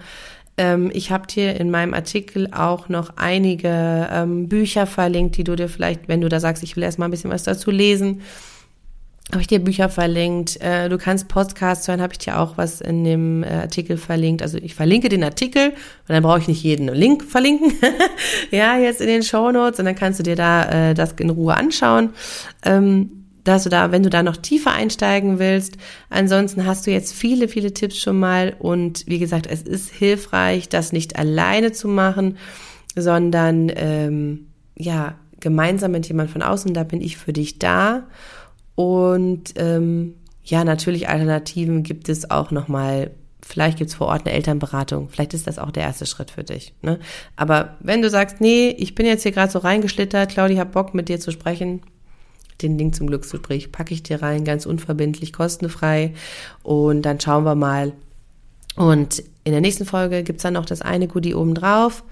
Ähm, 0.58 0.89
ich 0.94 1.12
habe 1.12 1.27
dir 1.27 1.60
in 1.60 1.70
meinem 1.70 1.94
Artikel 1.94 2.51
auch 2.51 2.89
noch 2.89 3.13
einige 3.17 4.08
ähm, 4.12 4.50
Bücher 4.50 4.88
verlinkt, 4.88 5.38
die 5.38 5.44
du 5.44 5.56
dir 5.56 5.70
vielleicht, 5.70 6.08
wenn 6.08 6.22
du 6.22 6.29
da 6.29 6.39
sagst, 6.39 6.63
ich 6.63 6.75
will 6.75 6.84
erst 6.84 6.98
mal 7.00 7.06
ein 7.06 7.12
bisschen 7.12 7.29
was 7.29 7.44
dazu 7.44 7.70
lesen, 7.70 8.22
habe 9.32 9.42
ich 9.42 9.48
dir 9.48 9.60
Bücher 9.60 9.90
verlinkt. 9.90 10.62
Äh, 10.62 10.88
du 10.88 10.98
kannst 10.98 11.28
Podcasts 11.28 11.88
hören, 11.88 12.02
habe 12.02 12.14
ich 12.14 12.20
dir 12.20 12.40
auch 12.40 12.58
was 12.58 12.80
in 12.80 13.04
dem 13.04 13.44
äh, 13.44 13.48
Artikel 13.48 13.98
verlinkt. 13.98 14.42
Also 14.42 14.58
ich 14.58 14.74
verlinke 14.74 15.10
den 15.10 15.24
Artikel 15.24 15.70
und 15.70 15.76
dann 16.08 16.24
brauche 16.24 16.40
ich 16.40 16.48
nicht 16.48 16.64
jeden 16.64 16.88
Link 16.88 17.24
verlinken. 17.24 17.74
ja, 18.52 18.78
jetzt 18.78 19.02
in 19.02 19.08
den 19.08 19.24
Show 19.24 19.52
Notes 19.52 19.80
und 19.80 19.86
dann 19.86 19.96
kannst 19.96 20.20
du 20.20 20.24
dir 20.24 20.38
da 20.38 20.92
äh, 20.92 20.94
das 20.94 21.14
in 21.20 21.30
Ruhe 21.30 21.56
anschauen. 21.56 22.12
Ähm, 22.64 23.12
dass 23.44 23.64
du 23.64 23.70
da, 23.70 23.92
wenn 23.92 24.04
du 24.04 24.10
da 24.10 24.24
noch 24.24 24.36
tiefer 24.36 24.74
einsteigen 24.74 25.40
willst. 25.40 25.78
Ansonsten 26.10 26.66
hast 26.66 26.86
du 26.86 26.92
jetzt 26.92 27.14
viele, 27.14 27.48
viele 27.48 27.74
Tipps 27.74 27.98
schon 27.98 28.20
mal 28.20 28.56
und 28.60 29.08
wie 29.08 29.20
gesagt, 29.20 29.48
es 29.48 29.62
ist 29.62 29.90
hilfreich, 29.90 30.68
das 30.68 30.92
nicht 30.92 31.18
alleine 31.18 31.72
zu 31.72 31.88
machen, 31.88 32.38
sondern 32.94 33.72
ähm, 33.74 34.48
ja 34.76 35.16
gemeinsam 35.40 35.92
mit 35.92 36.08
jemand 36.08 36.30
von 36.30 36.42
außen. 36.42 36.74
Da 36.74 36.84
bin 36.84 37.00
ich 37.00 37.16
für 37.16 37.32
dich 37.32 37.58
da 37.58 38.04
und 38.78 39.56
ähm, 39.56 40.14
ja, 40.44 40.64
natürlich 40.64 41.10
Alternativen 41.10 41.82
gibt 41.82 42.10
es 42.10 42.30
auch 42.30 42.52
noch 42.52 42.68
mal 42.68 43.12
Vielleicht 43.48 43.78
gibt's 43.78 43.94
vor 43.94 44.08
Ort 44.08 44.26
eine 44.26 44.36
Elternberatung. 44.36 45.08
Vielleicht 45.10 45.34
ist 45.34 45.48
das 45.48 45.58
auch 45.58 45.72
der 45.72 45.84
erste 45.84 46.06
Schritt 46.06 46.32
für 46.32 46.44
dich. 46.44 46.74
Ne? 46.82 47.00
Aber 47.38 47.78
wenn 47.80 48.02
du 48.02 48.10
sagst, 48.10 48.42
nee, 48.42 48.76
ich 48.78 48.94
bin 48.94 49.06
jetzt 49.06 49.24
hier 49.24 49.32
gerade 49.32 49.50
so 49.50 49.60
reingeschlittert, 49.60 50.32
Claudia, 50.32 50.60
hab 50.60 50.74
Bock 50.74 50.94
mit 50.94 51.08
dir 51.08 51.18
zu 51.20 51.32
sprechen, 51.32 51.82
den 52.62 52.78
Link 52.78 52.94
zum 52.94 53.08
Glücksgespräch 53.08 53.72
packe 53.72 53.94
ich 53.94 54.04
dir 54.04 54.22
rein, 54.22 54.44
ganz 54.44 54.66
unverbindlich, 54.66 55.32
kostenfrei. 55.32 56.14
Und 56.62 57.04
dann 57.04 57.22
schauen 57.22 57.46
wir 57.46 57.56
mal. 57.56 57.94
Und 58.76 59.24
in 59.46 59.54
der 59.54 59.62
nächsten 59.62 59.86
Folge 59.86 60.24
gibt's 60.24 60.44
dann 60.44 60.56
noch 60.56 60.66
das 60.66 60.82
eine 60.82 61.08
Goodie 61.08 61.34
oben 61.36 61.56
drauf. 61.56 62.04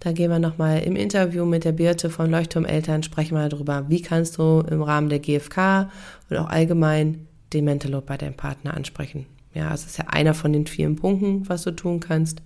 Da 0.00 0.12
gehen 0.12 0.30
wir 0.30 0.38
nochmal 0.38 0.82
im 0.82 0.96
Interview 0.96 1.44
mit 1.46 1.64
der 1.64 1.72
Birte 1.72 2.10
von 2.10 2.30
Leuchtturmeltern, 2.30 3.02
sprechen 3.02 3.36
wir 3.36 3.48
darüber, 3.48 3.88
wie 3.88 4.02
kannst 4.02 4.36
du 4.38 4.60
im 4.60 4.82
Rahmen 4.82 5.08
der 5.08 5.20
GfK 5.20 5.90
und 6.28 6.36
auch 6.36 6.48
allgemein 6.48 7.26
den 7.52 7.64
Mental 7.64 7.90
Load 7.90 8.06
bei 8.06 8.16
deinem 8.16 8.34
Partner 8.34 8.74
ansprechen. 8.74 9.26
Ja, 9.54 9.72
es 9.72 9.86
ist 9.86 9.98
ja 9.98 10.06
einer 10.08 10.34
von 10.34 10.52
den 10.52 10.66
vielen 10.66 10.96
Punkten, 10.96 11.48
was 11.48 11.62
du 11.62 11.70
tun 11.70 12.00
kannst. 12.00 12.42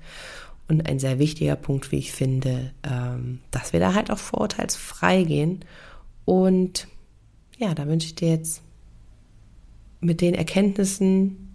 Und 0.69 0.87
ein 0.87 0.99
sehr 0.99 1.19
wichtiger 1.19 1.57
Punkt, 1.57 1.91
wie 1.91 1.97
ich 1.97 2.13
finde, 2.13 2.73
ähm, 2.83 3.41
dass 3.51 3.73
wir 3.73 3.81
da 3.81 3.95
halt 3.95 4.11
auch 4.11 4.19
vorurteilsfrei 4.19 5.23
gehen 5.23 5.65
und 6.27 6.89
ja, 7.57 7.75
da 7.75 7.87
wünsche 7.87 8.09
ich 8.09 8.15
dir 8.15 8.29
jetzt 8.29 8.61
mit 10.01 10.21
den 10.21 10.35
Erkenntnissen 10.35 11.48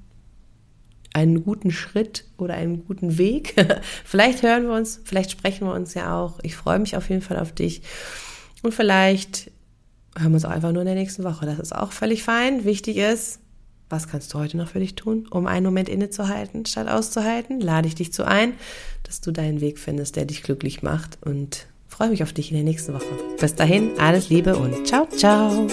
einen 1.13 1.43
guten 1.43 1.71
Schritt 1.71 2.25
oder 2.37 2.55
einen 2.55 2.85
guten 2.85 3.17
Weg. 3.17 3.55
vielleicht 4.03 4.41
hören 4.43 4.63
wir 4.63 4.73
uns, 4.73 4.99
vielleicht 5.03 5.31
sprechen 5.31 5.67
wir 5.67 5.73
uns 5.73 5.93
ja 5.93 6.19
auch. 6.19 6.39
Ich 6.41 6.55
freue 6.55 6.79
mich 6.79 6.97
auf 6.97 7.09
jeden 7.09 7.21
Fall 7.21 7.37
auf 7.37 7.51
dich. 7.51 7.83
Und 8.63 8.73
vielleicht 8.73 9.51
hören 10.17 10.31
wir 10.31 10.35
uns 10.35 10.45
auch 10.45 10.51
einfach 10.51 10.71
nur 10.71 10.81
in 10.81 10.87
der 10.87 10.95
nächsten 10.95 11.23
Woche. 11.23 11.45
Das 11.45 11.59
ist 11.59 11.75
auch 11.75 11.91
völlig 11.91 12.23
fein. 12.23 12.65
Wichtig 12.65 12.97
ist, 12.97 13.39
was 13.89 14.07
kannst 14.07 14.33
du 14.33 14.39
heute 14.39 14.57
noch 14.57 14.69
für 14.69 14.79
dich 14.79 14.95
tun, 14.95 15.27
um 15.29 15.45
einen 15.45 15.65
Moment 15.65 15.87
innezuhalten, 15.87 16.65
statt 16.65 16.87
auszuhalten? 16.87 17.59
Lade 17.59 17.87
ich 17.87 17.95
dich 17.95 18.11
zu 18.11 18.25
ein, 18.25 18.53
dass 19.03 19.21
du 19.21 19.31
deinen 19.31 19.61
Weg 19.61 19.77
findest, 19.77 20.15
der 20.15 20.25
dich 20.25 20.41
glücklich 20.41 20.81
macht 20.81 21.19
und 21.21 21.67
freue 21.87 22.09
mich 22.09 22.23
auf 22.23 22.33
dich 22.33 22.49
in 22.49 22.57
der 22.57 22.63
nächsten 22.63 22.93
Woche. 22.93 23.05
Bis 23.39 23.53
dahin, 23.53 23.91
alles 23.99 24.29
Liebe 24.29 24.55
und 24.55 24.87
ciao, 24.87 25.07
ciao. 25.07 25.67